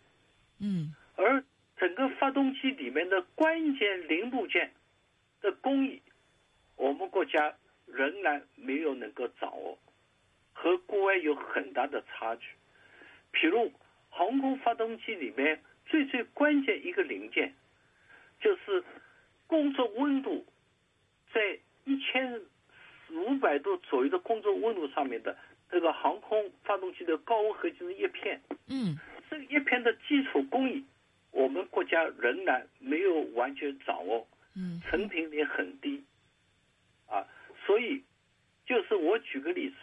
[0.61, 1.43] 嗯，而
[1.77, 4.73] 整个发动机里面的关键零部件
[5.41, 6.01] 的工艺，
[6.77, 9.77] 我们国家仍然没有能够掌握，
[10.53, 12.47] 和国外有很大的差距，
[13.33, 13.73] 譬如。
[14.15, 17.55] 航空发动机里面最最关键一个零件，
[18.41, 18.85] 就是
[19.47, 20.45] 工作温度
[21.33, 22.41] 在一千
[23.11, 25.35] 五百度左右的工作温度上面的
[25.71, 28.41] 这个航空发动机的高温合金的叶片。
[28.69, 28.99] 嗯，
[29.31, 30.85] 这个叶片的基础工艺，
[31.31, 34.29] 我们国家仍然没有完全掌握。
[34.55, 36.05] 嗯，成品率很低。
[37.07, 37.27] 啊，
[37.65, 38.03] 所以
[38.67, 39.77] 就是我举个例子，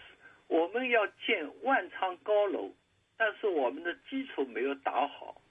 [0.47, 2.71] 我们要建万昌高楼。
[3.19, 5.41] 但是我们的基础没有打好，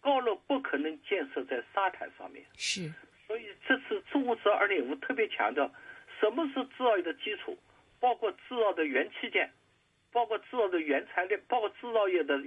[0.00, 2.46] 高楼不可能建设在沙滩上面。
[2.56, 2.88] 是，
[3.26, 5.68] 所以这次中国制造二点五特别强调，
[6.20, 7.58] 什么是制造业的基础，
[7.98, 9.52] 包括制造的元器件，
[10.12, 12.40] 包括制造的原材料，包括制造业的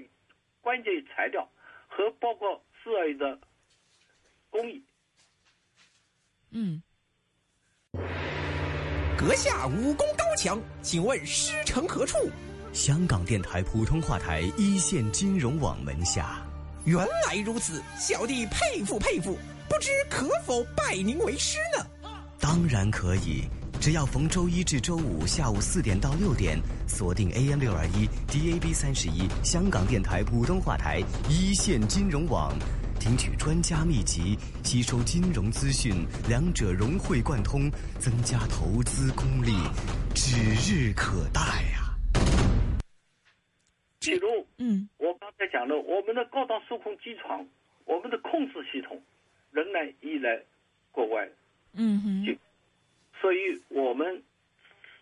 [0.62, 1.46] 关键材料
[1.90, 3.38] 和包括制造业的
[4.50, 4.82] 工艺。
[6.52, 6.82] 嗯。
[9.18, 12.18] 阁下武功高强，请问师承何处？
[12.74, 16.42] 香港电台普通话台一线金融网门下，
[16.86, 19.38] 原来如此，小弟佩服佩服，
[19.70, 21.86] 不知可否拜您为师呢？
[22.40, 23.44] 当然可以，
[23.80, 32.58] 只要逢周一至周五下午四点到六点，锁定 AM 六二一 DAB 三十一香港电台普通话台一线金融网，
[33.00, 39.56] 听取专家秘籍，吸收金融资讯，两者融会贯通，增加投资功力，
[40.16, 40.36] 指
[40.68, 41.40] 日可待
[41.72, 41.73] 呀！
[44.04, 47.48] 比如，嗯，我刚才讲了，我们的高档数控机床，
[47.86, 49.02] 我们的控制系统
[49.52, 50.42] 仍然依赖
[50.92, 51.30] 国外，
[51.74, 52.38] 嗯哼，
[53.22, 54.22] 所以我们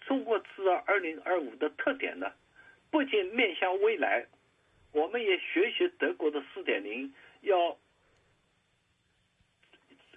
[0.06, 2.32] 中国制造二零二五的特点呢，
[2.92, 4.26] 不仅面向未来，
[4.92, 7.78] 我们也学习德国的四点零，要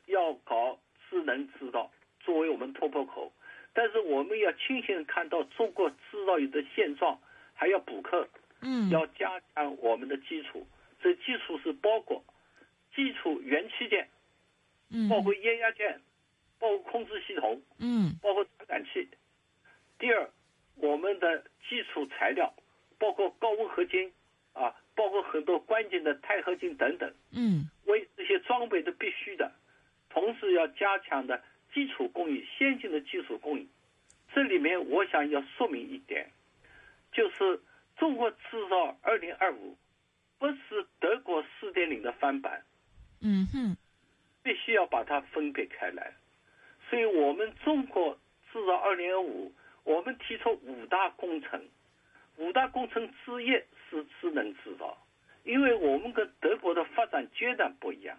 [0.06, 0.78] 要搞
[1.08, 3.32] 智能制造作为我们突破口，
[3.72, 7.18] 但是我们要清醒看到中国制造业的现状，
[7.54, 8.28] 还要补课。
[8.66, 10.66] 嗯，要加强我们的基础，
[11.02, 12.24] 这基础是包括
[12.96, 14.08] 基础元器件，
[14.88, 16.00] 嗯，包括液压件，
[16.58, 19.06] 包括控制系统，嗯，包括传感器。
[19.98, 20.30] 第二，
[20.76, 22.54] 我们的基础材料，
[22.98, 24.10] 包括高温合金，
[24.54, 29.52] 啊，包括很多关键的钛合金等等，嗯，为这些装备的必须的，
[30.08, 31.42] 同时要加强的
[31.74, 33.68] 基础工艺，先进的基础工艺。
[34.34, 36.30] 这里面我想要说明一点，
[37.12, 37.60] 就是。
[37.96, 39.76] 中国制造二零二五
[40.38, 42.64] 不是德国四点零的翻版，
[43.20, 43.76] 嗯哼，
[44.42, 46.12] 必须要把它分别开来。
[46.90, 48.18] 所以我们中国
[48.52, 49.52] 制造二零二五，
[49.84, 51.60] 我们提出五大工程，
[52.36, 53.50] 五大工程之一
[53.88, 54.98] 是智能制造，
[55.44, 58.18] 因为我们跟德国的发展阶段不一样，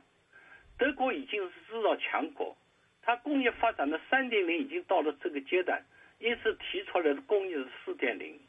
[0.78, 2.57] 德国已经是制造强国，
[3.01, 5.84] 它工业发展的三点零已经到了这个阶段，
[6.19, 8.39] 因此提出来的工业是四点零。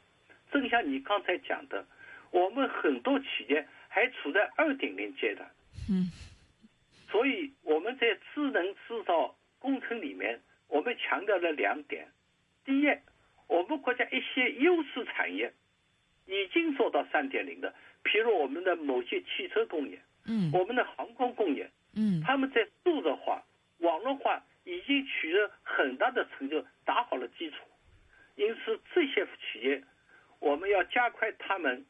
[0.51, 1.85] 正像你刚才讲的，
[2.31, 5.49] 我们很多企业还处在二点零阶段。
[5.89, 6.11] 嗯，
[7.09, 12.07] 所以我们在智能制造工程里面，我们强调了两点：
[12.65, 12.87] 第一，
[13.47, 15.53] 我们国家一些优势产业
[16.25, 17.73] 已经做到三点零的，
[18.03, 23.41] 譬如我们的某些汽车工业，嗯，我们的航空工业，嗯，他们在数字化、
[23.79, 27.57] 网络化已经取得很大的成就，打好了基础。
[28.35, 29.81] 因此，这些企业
[30.39, 31.85] 我们要加快他们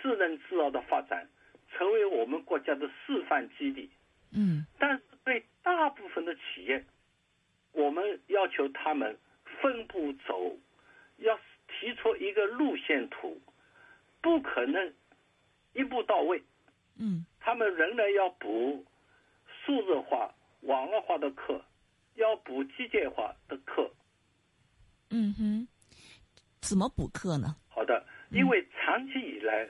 [0.00, 1.28] 智能制造的发展，
[1.72, 3.90] 成为我们国家的示范基地。
[4.32, 6.84] 嗯，但是对大部分的企业，
[7.72, 9.18] 我们要求他们
[9.60, 10.56] 分步走，
[11.16, 13.40] 要提出一个路线图，
[14.20, 14.92] 不可能
[15.72, 16.42] 一步到位。
[16.98, 18.84] 嗯，他们仍然要补
[19.64, 21.64] 数字化、网络化的课，
[22.14, 23.90] 要补机械化的课。
[25.10, 25.68] 嗯哼，
[26.60, 27.56] 怎么补课呢？
[27.68, 29.68] 好的，因为长期以来，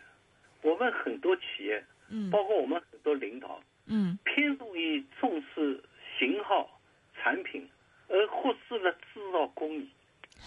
[0.62, 5.82] 我们很多企业，嗯，包括我们很多领导，嗯，偏重于重视
[6.18, 6.80] 型号、
[7.14, 7.68] 产品，
[8.09, 9.89] 而忽视了制造工艺。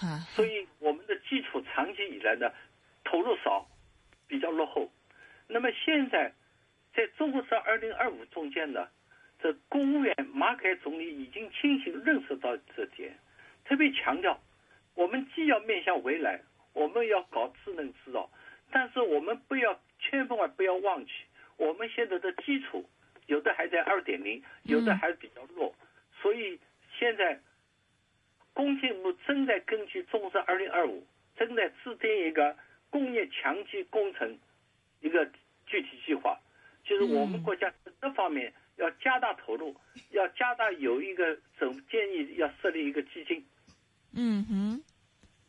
[0.02, 2.52] 啊，所以我们的基础长期以来呢，
[3.04, 3.68] 投入少，
[4.28, 4.92] 比较落后。
[5.48, 6.34] 那么现在，
[6.96, 8.88] 在中国式二零二五中间呢，
[9.42, 13.14] 这公务员马凯总理已经清醒认识到这点，
[13.66, 14.42] 特别强调，
[14.96, 16.42] 我们既要面向未来，
[16.74, 18.30] 我们要搞智能制造，
[18.72, 21.12] 但是我们不要千万不要忘记，
[21.58, 22.88] 我们现在的基础
[23.28, 25.74] 有的还在二点零，有的还比较弱，
[26.22, 26.60] 所以
[26.98, 27.40] 现在
[28.54, 31.06] 工信部正在根据中国二零二五，
[31.38, 32.56] 正在制定一个
[32.90, 34.38] 工业强基工程
[35.00, 35.26] 一个
[35.66, 36.38] 具体计划，
[36.84, 39.76] 就是我们国家这方面要加大投入，
[40.10, 43.44] 要加大有一个总建议要设立一个基金。
[44.14, 44.82] 嗯哼，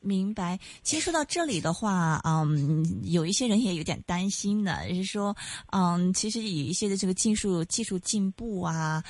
[0.00, 0.58] 明白。
[0.82, 5.36] 其实说到这里的话，嗯，有一些人也有点担心的，就是说，
[5.72, 9.02] 嗯，其实有一些的这个技术技术进步啊，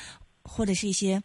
[0.42, 1.22] 或者是一些。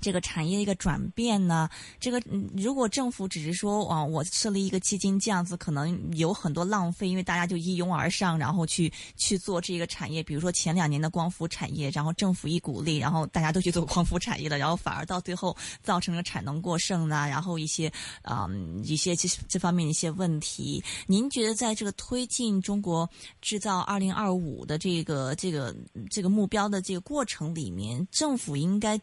[0.00, 2.20] 这个产业的一个转变呢，这个
[2.56, 10.22] 如果政府只是说啊，我设立一个基金这样子，可能有很多浪费，因为大家就一拥而上，然后去去做这个产业。
[10.22, 17.92] 比如说前两年的光伏产业，然后政府一鼓励，然后大家都去做光伏产业了，然后反而到最后造成了产能过剩啦，然后一些
[18.22, 20.82] 嗯一些这这方面的一些问题。
[21.06, 23.08] 您觉得在这个推进中国
[23.40, 25.74] 制造二零二五的这个这个
[26.10, 29.00] 这个目标的这个过程里面，政府应该？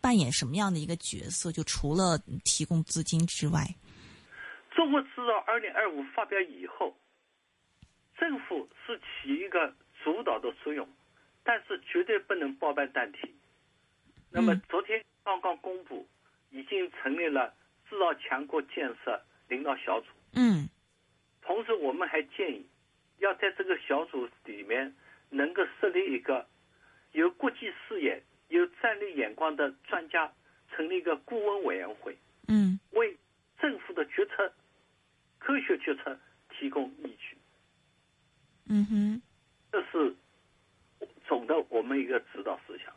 [0.00, 1.50] 扮演什么样的一个角色？
[1.52, 3.64] 就除了提供资金之外，
[4.70, 6.96] 中国制造二零二五发表以后，
[8.18, 10.88] 政府是起一个主导的作用，
[11.42, 13.34] 但是绝对不能包办代替。
[14.30, 16.06] 那么昨天刚刚公布，
[16.50, 17.54] 已经成立了
[17.88, 20.06] 制造强国建设领导小组。
[20.32, 20.68] 嗯，
[21.40, 22.66] 同时我们还建议，
[23.18, 24.94] 要在这个小组里面
[25.30, 26.46] 能够设立一个
[27.12, 28.22] 有国际视野。
[28.54, 30.32] 有战略眼光的专家
[30.70, 33.16] 成立一个顾问委员会，嗯，为
[33.60, 34.52] 政府的决策、
[35.38, 36.16] 科学决策
[36.50, 37.36] 提供依据。
[38.68, 39.22] 嗯哼，
[39.72, 40.14] 这是
[41.26, 42.94] 总的我们一个指导思想。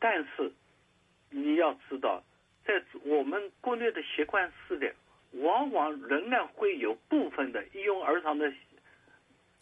[0.00, 0.52] 但是
[1.30, 2.22] 你要知道，
[2.66, 4.92] 在我们国内的习惯式的，
[5.32, 8.52] 往往仍然会有部分的一拥而上的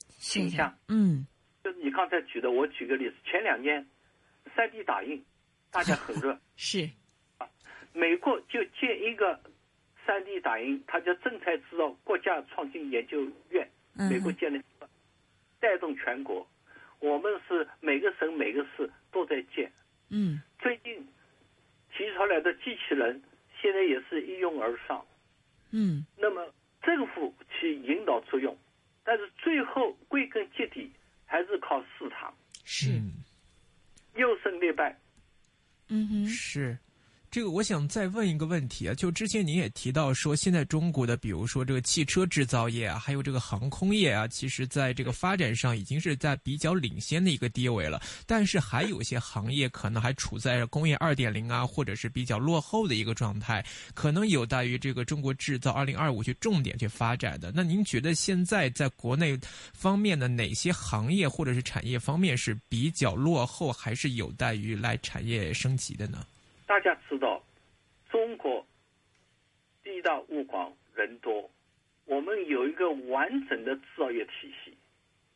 [0.08, 0.76] 倾向。
[0.88, 1.26] 嗯，
[1.62, 3.86] 就是你刚才举的，我举个例子，前两年。
[4.54, 5.24] 三 D 打印，
[5.70, 6.38] 大家很热。
[6.56, 6.88] 是，
[7.38, 7.48] 啊，
[7.92, 9.40] 美国就建一个
[10.06, 13.68] 三 D 打印，它叫正材制造国家创新研究院。
[13.94, 14.62] 美国建了，
[15.60, 16.48] 带动全国。
[16.98, 19.70] 我们是每个省每个市都在建。
[20.08, 20.40] 嗯。
[20.58, 21.06] 最近
[21.94, 23.22] 提出来的机器人，
[23.60, 25.04] 现在也是一拥而上。
[25.72, 26.06] 嗯。
[26.16, 28.56] 那么政府起引导作用，
[29.04, 30.90] 但是最后归根结底
[31.26, 32.32] 还是靠市场。
[32.64, 33.00] 是。
[34.16, 34.98] 优胜劣败，
[35.88, 36.78] 嗯哼，是，
[37.32, 53.64] 这个我想再问一个问题啊，就之前您也提到说，现在中国的比如说这个汽车制造业啊，还有这个航空业啊，其实在这个发展上已经是在比较领先的一个地位了，但是还有一些行业可能还处在工业二点零啊，或者是比较落后的一个状态，
[53.94, 57.50] 可能有待于这个中国制造二零二五去重点去发展的。
[57.54, 59.40] 那您觉得现在在国内
[59.72, 66.26] 方面的哪些行业或者是产业方面是比较落后，还是有待于来产业升级的呢？
[66.72, 67.44] 大家知道，
[68.08, 68.66] 中国
[69.84, 71.50] 地大物广人多，
[72.06, 74.74] 我们有一个完整的制造业体系，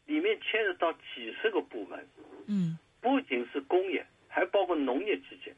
[0.06, 2.08] 里面牵涉到几十个部门。
[2.46, 5.54] 嗯，不仅是工业，还包括农业基建，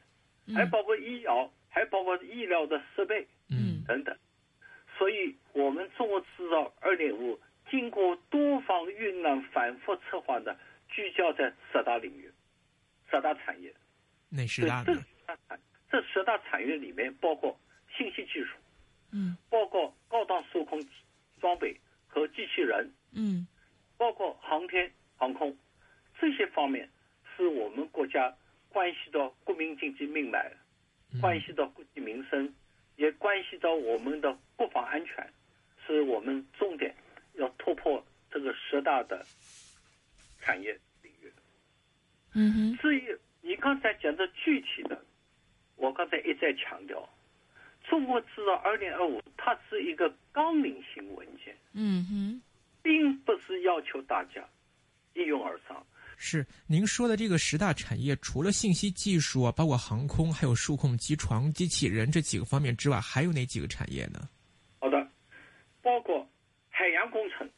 [0.53, 4.13] 还包括医疗，还包括医疗的设备，嗯，等等。
[4.97, 7.39] 所以，我们中国制造二点五
[7.71, 10.59] 经过多方酝酿、反复策划的，
[10.89, 12.29] 聚焦在十大领域、
[13.09, 13.73] 十大产业。
[14.27, 14.93] 哪十大这
[15.89, 17.59] 这十大产业里面包括
[17.97, 18.55] 信息技术，
[19.11, 20.79] 嗯，包括高档数控
[21.41, 21.75] 装备
[22.07, 23.47] 和机器人，嗯，
[23.97, 25.57] 包括航天航空
[26.19, 26.89] 这些方面，
[27.35, 28.33] 是我们国家
[28.69, 30.51] 关系到国民经济命脉，
[31.19, 32.53] 关系到国计民生，
[32.97, 35.27] 也关系到我们的国防安全，
[35.87, 36.95] 是我们重点
[37.33, 39.25] 要突破这个十大的
[40.39, 41.33] 产业领域。
[42.35, 42.77] 嗯哼。
[42.77, 45.03] 至于你刚才讲的具体的，
[45.79, 47.07] 我刚才一再强调，
[47.89, 52.41] 中国制造二零二五它是一个纲领性文件，嗯哼，
[52.83, 54.47] 并不是要求大家
[55.13, 55.83] 一拥而上。
[56.17, 64.27] 是您说的这个十大产业，除了信息技术啊，包括航空、还有数控机床、机器人这几个方面之外，还有哪几个产业呢？
[64.81, 65.07] 好的，
[65.81, 66.27] 包括
[66.69, 67.49] 海洋工程。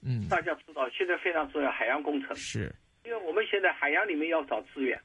[0.00, 2.72] 嗯，大家知道现在非常重要，海洋工程是，
[3.04, 4.96] 因为我们现在海洋里面要找资源，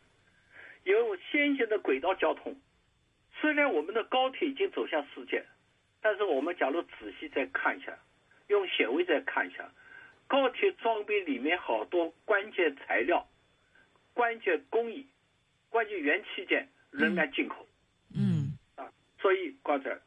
[0.83, 2.55] 有先进的轨道交通。
[3.39, 5.43] 虽然我们的高铁已经走向世界，
[6.01, 7.97] 但是我们假如仔细再看一下，
[8.47, 9.69] 用显微再看一下。
[10.27, 13.27] 高铁装备里面好多关键材料、
[14.13, 15.07] 关键工艺、
[15.69, 17.67] 关键元器件仍然进口。
[18.15, 19.99] 嗯啊，所以刚才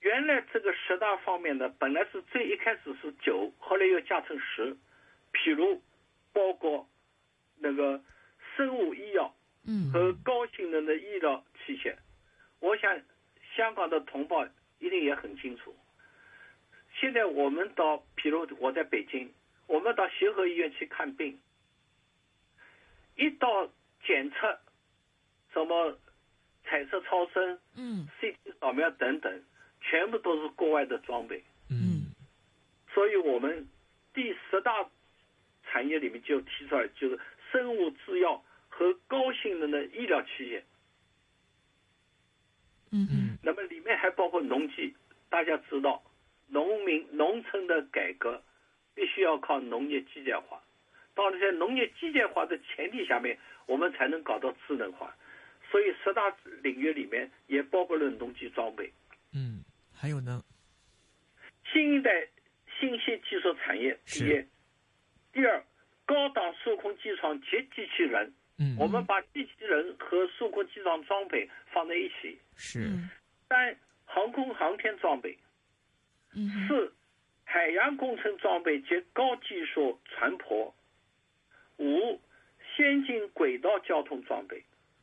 [0.00, 4.76] 原来这个十大方面的本来是最一开始是九，后来又加成十。
[5.32, 5.82] 譬如
[6.32, 6.88] 包括
[7.58, 8.02] 那个
[8.56, 9.34] 生物医药
[9.66, 11.94] 嗯和高性能的医疗器械，
[12.60, 13.00] 我想
[13.56, 14.46] 香港的同胞
[14.78, 15.74] 一定也很清楚。
[16.98, 19.32] 现在我们到，比如我在北京，
[19.66, 21.38] 我们到协和医院去看病，
[23.16, 23.68] 一到
[24.04, 24.58] 检测，
[25.52, 25.98] 什么
[26.64, 29.42] 彩色超声、嗯 CT 扫描等等，
[29.80, 31.42] 全部都是国外的装备。
[31.70, 32.12] 嗯，
[32.92, 33.68] 所以我们
[34.12, 34.88] 第十大
[35.64, 37.18] 产业里面就提出来，就是
[37.52, 38.42] 生物制药
[38.80, 40.62] 和高性能的医疗器械。
[42.90, 44.96] 嗯嗯，那么里面还包括农机，
[45.28, 46.02] 大家知道。
[46.48, 48.42] 农民农村的改革
[48.94, 50.60] 必须要靠农业机械化，
[51.14, 55.14] 到了在农业机械化的前提下面，我们才能搞到智能化。
[55.70, 58.90] 所以十大领域里面也包括了农机装备。
[59.34, 59.62] 嗯，
[59.94, 60.42] 还有呢？
[61.70, 62.10] 新一代
[62.80, 64.44] 信息技术产业第一，
[65.34, 65.62] 第二
[66.06, 68.32] 高档数控机床及机器人。
[68.60, 72.38] 嗯，我们把机器人和数控机床装备放在一起。
[72.56, 72.90] 是。
[73.48, 75.36] 三航空航天装备。
[76.68, 76.92] 四，
[77.44, 80.72] 海洋工程装备及高技术船舶；
[81.78, 82.20] 五，
[82.76, 84.58] 先进轨道交通装备；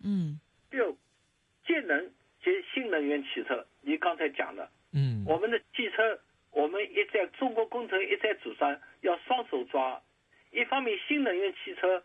[0.05, 0.39] 嗯，
[0.71, 0.95] 六，
[1.65, 2.07] 节能
[2.41, 3.65] 及新能源汽车。
[3.81, 6.17] 你刚才讲的，嗯，我们的汽车，
[6.51, 10.01] 我们一在中国工程一再主张要双手抓。
[10.51, 12.01] 一方面，新能源汽车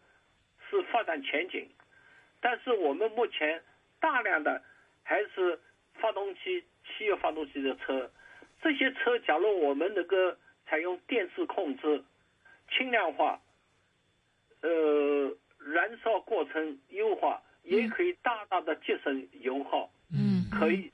[0.72, 1.68] 是发展前景，
[2.40, 3.62] 但是我们目前
[4.00, 4.62] 大量的
[5.02, 5.60] 还是
[5.92, 8.10] 发动机、汽油发动机的车。
[8.62, 10.16] 这些车，假如我们能够
[10.66, 12.02] 采用电子控制、
[12.70, 13.38] 轻量化，
[14.62, 20.90] 呃，燃烧过程优化，也可以大大的节省油耗，嗯，可以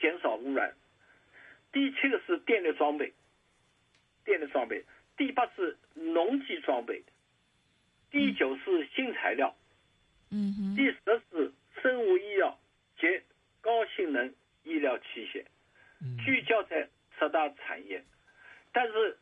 [0.00, 0.74] 减少污染。
[1.70, 3.12] 第七个是电力装备，
[4.24, 4.82] 电力装备。
[5.18, 7.02] 第八是农机装备。
[8.10, 9.54] 第九是新材料。
[10.30, 10.76] 嗯哼。
[10.76, 10.98] 第十
[11.30, 11.52] 是
[11.82, 12.58] 生物医药
[12.98, 13.06] 及
[13.60, 14.34] 高性能
[14.64, 15.44] 医疗器械。
[16.24, 16.88] 聚焦在
[17.18, 18.02] 十大产业，
[18.72, 19.18] 但是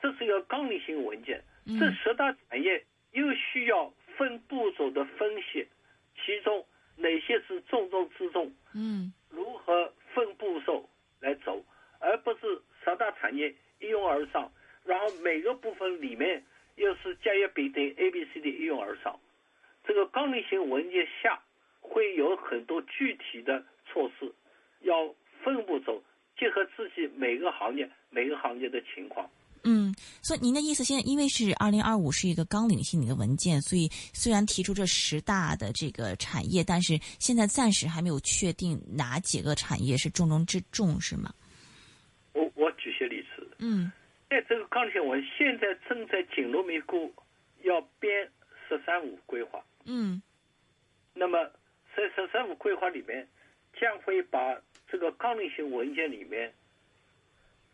[0.00, 1.44] 这是一个纲领性文件，
[1.78, 2.82] 这十大产业
[3.12, 5.68] 又需要分步骤的分析，
[6.16, 6.64] 其中
[6.96, 8.50] 哪些是重中之重？
[8.74, 10.88] 嗯，如何分步骤
[11.20, 11.62] 来走，
[11.98, 14.50] 而不是十大产业一拥而上，
[14.86, 16.42] 然后每个部分里面
[16.76, 19.18] 又是甲乙丙丁 A B C D 一拥而上。
[19.86, 21.42] 这个纲领性文件下
[21.80, 24.32] 会有很多具体的措施，
[24.80, 26.02] 要分步走。
[26.36, 29.30] 结合自己每个行业每个行业的情况。
[29.62, 41.32] 嗯，所以您的意思，现在因为是二零二五是一个纲领性的一个文件，所以虽然提出这十大的这个产业，但是现在暂时还没有确定哪几个产业是重中之重，是吗？
[42.32, 43.48] 我我举些例子。
[43.58, 43.90] 嗯，
[44.34, 47.14] 在这个纲领性文现在正在紧锣密鼓
[47.62, 48.28] 要编
[48.68, 49.64] “十三五”规划。
[49.84, 50.20] 嗯，
[51.14, 51.38] 那么
[51.94, 53.28] 在“十三五”规划里面，
[53.78, 56.52] 将会把这个纲领性文件里面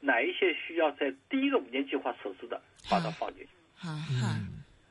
[0.01, 3.51] 哪一些需要在第一个五年计划实施的，把它放进去。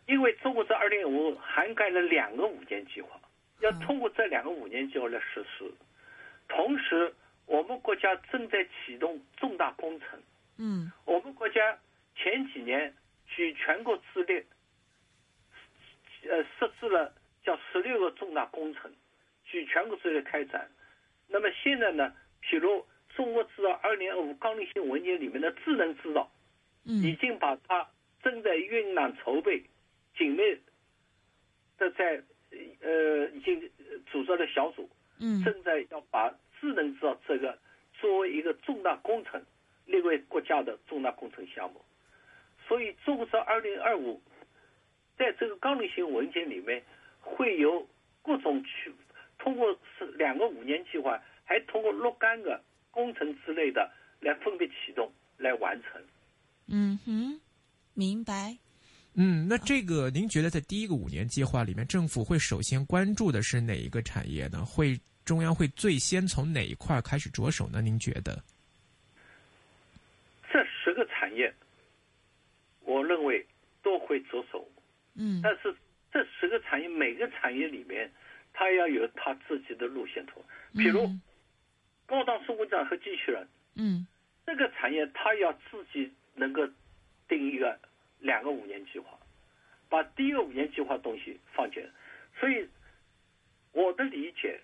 [0.07, 3.21] 因为中国这二零五涵盖了两个五年计划，
[3.59, 5.71] 要通过这两个五年计划来实施。
[6.47, 7.13] 同时，
[7.45, 10.19] 我们国家正在启动重大工程。
[10.61, 11.79] 嗯，我们国家
[12.15, 12.93] 前几年
[13.25, 14.45] 举全国之力，
[16.29, 18.91] 呃，设置了叫十六个重大工程，
[19.45, 20.69] 举全国之力开展。
[21.29, 22.85] 那么现在呢，譬如
[23.15, 26.29] 中国制造二零二五纲领性文件里面的智能制造，
[26.83, 27.89] 已经把它
[28.21, 29.63] 正在酝酿筹备，
[30.17, 30.41] 紧密
[31.77, 32.21] 的在
[32.81, 33.71] 呃已经
[34.11, 34.89] 组织了小组，
[35.19, 36.29] 嗯，正在要把
[36.59, 37.57] 智能制造这个
[37.93, 39.41] 作为一个重大工程
[39.89, 41.81] 列为国家的重大工程项目。
[42.67, 44.21] 所以，中国制造二零二五
[45.17, 46.81] 在这个纲领性文件里面
[47.19, 47.87] 会有
[48.21, 48.93] 各种去。
[49.39, 52.61] 通过是两个五年计划，还通过若干个
[52.91, 56.01] 工程之类的来分别启动来完成。
[56.67, 57.39] 嗯哼，
[57.93, 58.55] 明白。
[59.15, 64.63] 嗯，那这个您觉得在第一个五年计划里面，政府会首先关注的是哪一个产业呢？
[64.63, 67.81] 会中央会最先从哪一块开始着手呢？
[67.81, 68.43] 您觉得？
[71.39, 71.53] 业，
[72.81, 73.45] 我认为
[73.81, 74.67] 都会着手。
[75.15, 75.75] 嗯，但是
[76.11, 78.11] 这十个产业每个产业里面。
[78.51, 81.07] 它要有它自己的路线图，比如
[82.07, 84.05] 高档生活站和机器人，嗯，
[84.45, 86.67] 这个产业它要自己能够
[87.27, 87.79] 定一个
[88.19, 89.17] 两个五年计划，
[89.87, 91.81] 把第一个五年计划东西放进。
[92.39, 92.67] 所以
[93.71, 94.59] 我的理解，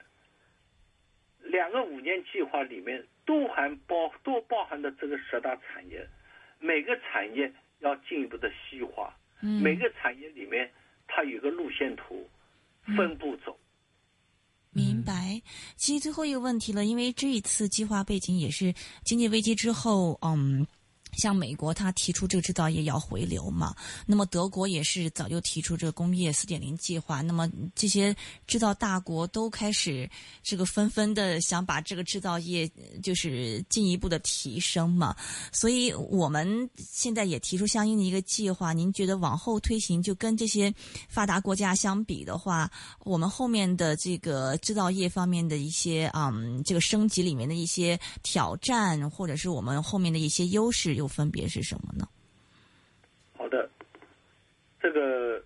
[1.44, 6.06] 两个五年计划里面都含包都包含的这个十大产业，
[6.60, 10.72] 每个产业要进一步的细化，每个产业里面
[11.08, 12.28] 它有个路线图，
[12.96, 13.58] 分步走。
[14.72, 15.42] 明白，
[15.76, 20.68] 其实最后一个问题了，因为这一次计划背景也是经济危机之后，嗯。
[21.16, 23.76] 像美国，它提出这个制造业要回流嘛？
[24.06, 27.22] 那么德国也是早就提出这个工业四点零计划。
[27.22, 30.10] 那么这些制造大国都开始
[30.44, 32.70] 这个纷纷的想把这个制造业
[33.02, 35.16] 就是进一步的提升嘛。
[35.52, 38.74] 所以我们现在也提出相应的一个计划。
[38.74, 40.74] 您觉得往后推行，就跟这些
[41.08, 42.70] 发达国家相比的话，
[43.06, 51.05] 我们后面的这个制造业方面的一些嗯，这个升级里面的一些挑战，或者是我们后面的一些优势有。
[51.08, 52.06] 分别是什么呢？
[53.38, 53.70] 好的，
[54.80, 55.44] 这个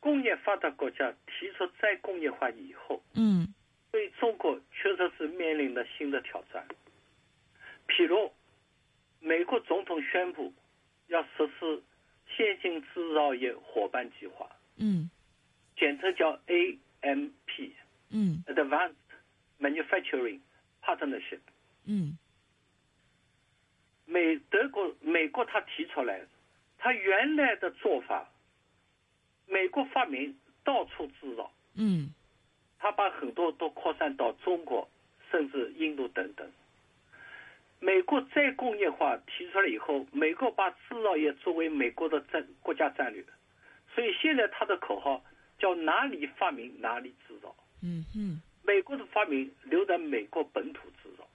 [0.00, 3.46] 工业发达国家提出再工业化以后，嗯，
[3.90, 6.66] 对中国确实是面临了新的挑战。
[7.88, 8.32] 譬如，
[9.20, 10.52] 美国总统宣布
[11.06, 11.82] 要实施
[12.36, 15.08] 先进制造业伙伴计划，嗯，
[15.76, 17.72] 简称叫 AMP，
[18.10, 18.94] 嗯，Advanced
[19.60, 20.40] Manufacturing
[20.82, 21.40] Partnership，
[21.84, 22.18] 嗯。
[24.06, 26.20] 美德国美国他提出来，
[26.78, 28.28] 他原来的做法，
[29.46, 32.12] 美国发明到处制造，嗯，
[32.78, 34.88] 他把很多都扩散到中国，
[35.30, 36.46] 甚至印度等等。
[37.80, 43.24] 美国再工业化提出来以后，美国把制造业作为美国的战国家战略，
[43.94, 45.24] 所以现在他的口号
[45.58, 51.26] 叫哪里发明哪里制造，嗯嗯，美国的发明留在美国本土制造，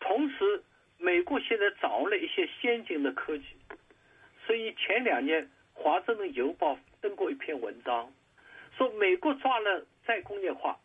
[0.00, 0.62] 同时。
[1.04, 3.44] 美国现在掌握了一些先进的科技，
[4.46, 5.44] 所以前两年
[5.74, 8.10] 《华盛顿邮报》登过一篇文章，
[8.78, 10.80] 说美国抓了再工业化，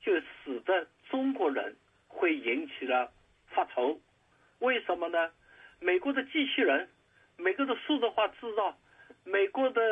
[0.00, 1.76] 就使得中国人
[2.08, 3.12] 会引起了
[3.48, 4.00] 发愁。
[4.60, 5.30] 为什么呢？
[5.78, 6.88] 美国的机器人、
[7.36, 8.74] 美国的数字化制造、
[9.24, 9.82] 美国的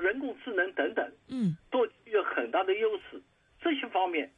[0.00, 3.22] 人工智能等等，嗯，都有很大的优势。
[3.62, 4.30] 这些方面，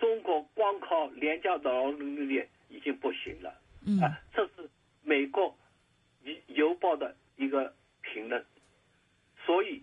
[0.00, 2.44] 中国光靠廉价劳动力。
[2.70, 3.50] 已经不行了，
[4.00, 4.70] 啊，这是
[5.02, 5.54] 美国
[6.22, 8.42] 邮邮报的一个评论。
[9.44, 9.82] 所以，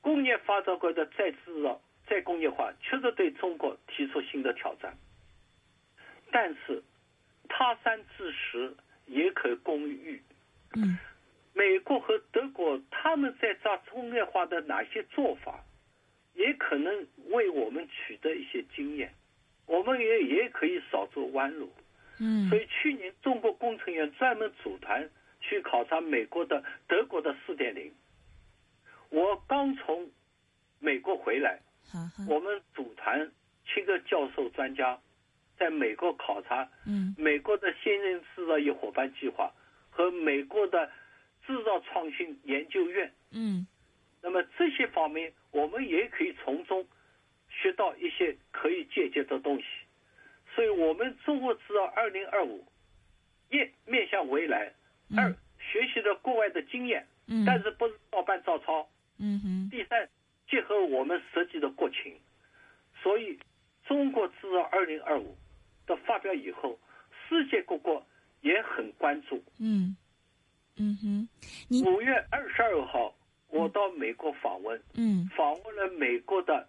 [0.00, 4.96] 工业发展国的再制造、再工业化，确实对中国提出新的挑战。
[6.30, 6.82] 但是，
[7.48, 8.76] 他山之石
[9.06, 10.22] 也可攻玉。
[10.76, 10.98] 嗯，
[11.54, 15.64] 美国和德国他们在抓工业化的哪些做法，
[16.34, 19.14] 也可能为我们取得一些经验。
[19.68, 21.70] 我们也也可以少走弯路，
[22.18, 25.08] 嗯，所以去年中国工程院专门组团
[25.40, 27.92] 去考察美国的、德国的四点零。
[29.10, 30.10] 我刚从
[30.80, 31.60] 美国回来，
[32.28, 33.30] 我们组团
[33.66, 34.98] 七个教授专家
[35.58, 39.52] 在美国考察，嗯，美国的先进制造业伙伴计划
[39.90, 40.90] 和美国的
[41.46, 43.66] 制造创新研究院，嗯，
[44.22, 46.86] 那么这些方面我们也可以从中
[47.60, 49.64] 学到一些可以借鉴的东西。
[50.54, 52.64] 所以我们中国制造二零二五，
[53.50, 54.72] 一面向未来，
[55.16, 58.88] 二学习了国外的经验，嗯但是不是照搬照抄。
[59.18, 60.08] 嗯哼，第三，
[60.48, 62.16] 结合我们实际的国情，
[63.02, 63.38] 所以
[63.86, 65.36] 中国制造二零二五
[65.86, 66.78] 的发表以后，
[67.28, 68.04] 世界各国
[68.40, 69.42] 也很关注。
[69.60, 69.96] 嗯
[70.76, 71.28] 嗯哼，
[71.84, 73.14] 五月二十二号，
[73.48, 76.68] 我到美国访问，嗯访问了美国的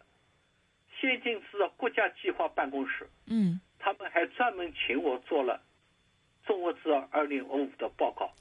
[1.00, 5.62] 先进制造国家计划办公室，嗯他们还专门请我做了
[6.45, 8.32] 中国制造二零二五的报告。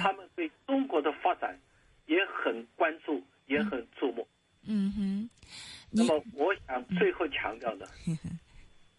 [0.00, 1.58] 他们对中国的发展
[2.06, 4.26] 也很关注，也很注目。
[4.66, 5.30] 嗯哼，
[5.90, 7.86] 那么，我想最后强调的，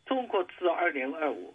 [0.06, 1.54] 中国制造二零二五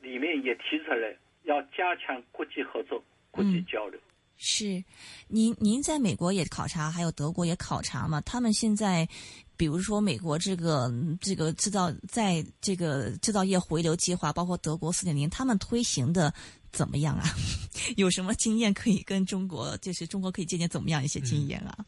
[0.00, 3.98] 里面也提出来要加强国际合作、国际交流。
[4.36, 4.84] 是，
[5.28, 8.20] 您您在美国也考察，还有德国也考察嘛？
[8.20, 9.08] 他们现在，
[9.56, 16.32] 比如说美国这个这个制造，在这个制造业回流计划，包括德国四点零，他们推行的
[16.70, 17.24] 怎么样啊？
[17.96, 21.84] 有什么经验可以跟中国，就是中国可以借鉴怎么样一些经验啊？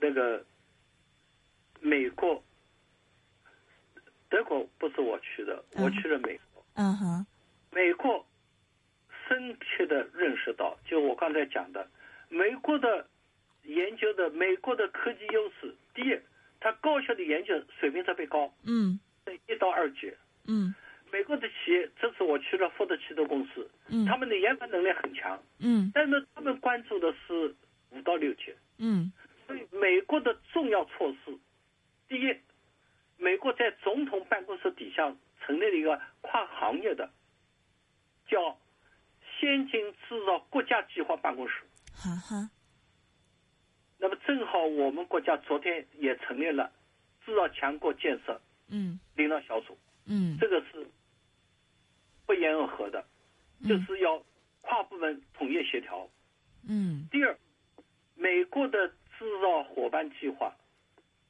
[0.00, 0.44] 那个
[1.80, 2.42] 美国、
[4.28, 6.64] 德国不是我去的，我去了美国。
[6.74, 7.24] 嗯哼，
[7.70, 8.26] 美国
[9.28, 11.88] 深切的认识到，就我刚才讲的，
[12.28, 13.06] 美国的
[13.64, 16.18] 研究的美国的科技优势，第一，
[16.60, 18.98] 它高校的研究水平特别高，嗯。
[19.46, 20.12] 一到二级。
[20.46, 20.74] 嗯。
[21.12, 24.06] 美国的企业，这次我去了福特汽车公司，嗯。
[24.06, 25.90] 他们的研发能力很强，嗯。
[25.94, 27.54] 但是他们关注的是
[27.90, 28.54] 五到六级。
[28.78, 29.12] 嗯。
[29.46, 31.38] 所以美国的重要措施，
[32.08, 32.34] 第一，
[33.18, 35.14] 美国在总统办公室底下
[35.44, 37.10] 成立了一个跨行业的，
[38.26, 38.58] 叫
[39.42, 41.54] 先进制造国家计划办公室。
[41.92, 42.48] 哈哈，
[43.98, 46.70] 那么正好我们国家昨天也成立了
[47.26, 49.00] 制造强国建设嗯。
[49.16, 49.76] 领导小组，
[50.06, 50.38] 嗯。
[50.40, 50.86] 这个是
[52.24, 53.04] 不言而合的，
[53.68, 54.24] 就是要
[54.60, 56.08] 跨部门统一协调。
[56.68, 57.08] 嗯。
[57.10, 57.36] 第二，
[58.14, 58.86] 美国的
[59.18, 60.54] 制造伙伴计划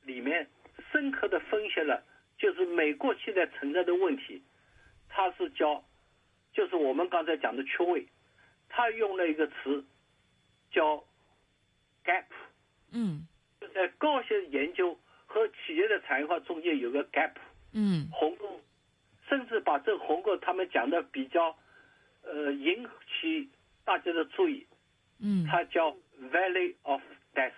[0.03, 0.47] 里面
[0.93, 2.05] 深刻的分析了，
[2.37, 4.43] 就是美国现在存在的问题，
[5.09, 5.83] 它是叫，
[6.53, 8.07] 就是我们刚才讲的缺位，
[8.69, 9.85] 他用了一个词
[10.71, 11.03] 叫
[12.05, 12.25] gap，
[12.93, 13.27] 嗯。
[13.61, 17.33] 就在高校研究和企业的产业化中间有个 gap
[17.73, 18.09] 嗯。
[18.13, 18.61] 鸿沟，
[19.29, 21.57] 甚至把这个鸿沟他们讲的比较，
[22.23, 23.49] 呃，引起
[23.85, 24.67] 大家的注意，
[25.21, 25.47] 嗯。
[25.47, 27.03] 它叫 Valley of
[27.35, 27.53] Death，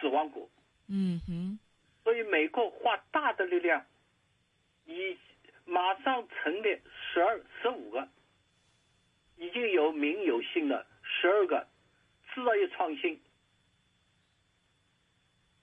[0.00, 0.50] 死亡谷。
[0.88, 1.58] 嗯哼。
[2.04, 3.84] 所以美国花大的力量，
[4.86, 5.16] 以
[5.64, 6.80] 马上成立
[7.12, 8.08] 十二、十五个，
[9.36, 11.66] 已经有名有姓的十二个
[12.34, 13.20] 制造业创新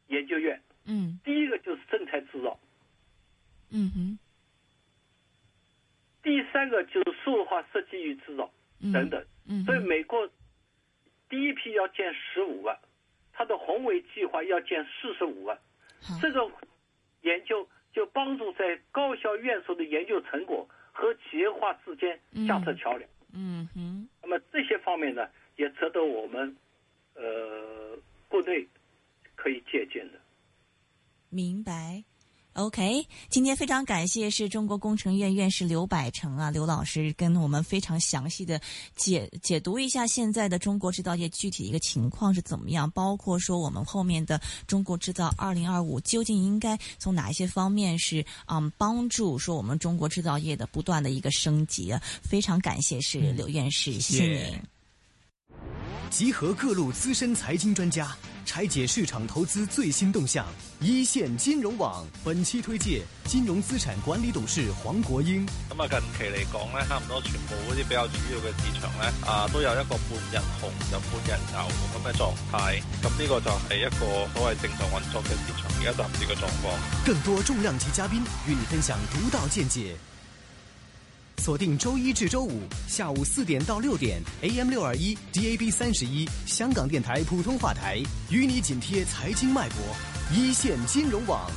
[0.07, 0.61] 研究院。
[0.85, 2.59] 嗯第一个就是正材制造，
[3.69, 4.19] 嗯哼
[6.23, 8.51] 第三个就是数字化设计与制造
[8.93, 9.23] 等等。
[9.45, 10.27] 嗯所以美国
[11.27, 12.79] 第一批要建十五个，
[13.33, 15.59] 它的宏伟计划要建四十五个。
[16.21, 16.49] 这个
[17.21, 17.67] 研究
[17.99, 23.09] 就帮助在高校院所的研究成果和企业化之间架设桥梁。
[23.33, 25.27] 嗯哼那么这些方面呢，
[25.57, 26.55] 也值得我们
[27.15, 27.97] 呃
[28.29, 28.65] 国内
[29.35, 30.19] 可以借鉴的。
[31.29, 32.05] 明白。
[32.53, 38.59] OK，今天非常感谢是中国工程院院士刘百成啊，刘老师跟我们非常详细的
[38.97, 54.78] 解解读一下现在的中国制造业具体的一个情况是怎么样，包括说我们后面的中国制造二零二五究竟应该从哪一些方面是嗯帮助说我们中国制造业的不断的一个升级啊，非常感谢是刘院士，谢谢您。
[56.09, 60.43] 集合各路资深财经专家，拆解市场投资最新动向。
[60.81, 65.45] 一线金融网本期推介金融资产管理董事黄国英。
[65.69, 69.99] 咁啊，近期嚟讲咧，差唔多全部嗰啲比较主要嘅市场咧，啊都有一个半
[70.33, 71.59] 日红就半日牛
[71.93, 72.81] 咁嘅状态。
[73.03, 76.73] 咁呢个就系一个所谓正常运作嘅市场，而家暫時嘅状况。
[77.05, 79.95] 更多重量级嘉宾与你分享独到见解。
[81.39, 87.97] 锁定周一至周五下午四点到六点，AM 六二一，DAB 三十一，香港电台普通话台，
[88.29, 89.77] 与你紧贴财经脉搏，
[90.35, 91.49] 一线金融网。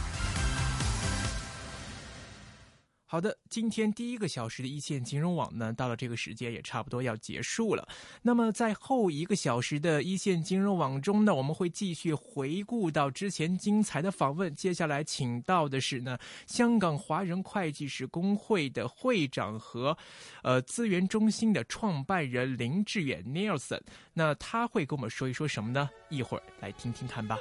[3.12, 7.86] 好的，今天第一个小时的一线金融网呢，到了这个时间也差不多要结束了。
[8.22, 14.54] 那么在后一个小时的一线金融网中呢，我们会继续回顾到之前精彩的访问。
[14.54, 19.94] 接下来请到的是呢，香港华人会计师工会的会长和
[20.42, 23.82] 呃资源中心的创办人林志远 Nelson。
[24.14, 25.90] 那他会跟我们说一说什么呢？
[26.08, 27.36] 一会儿来听听看吧。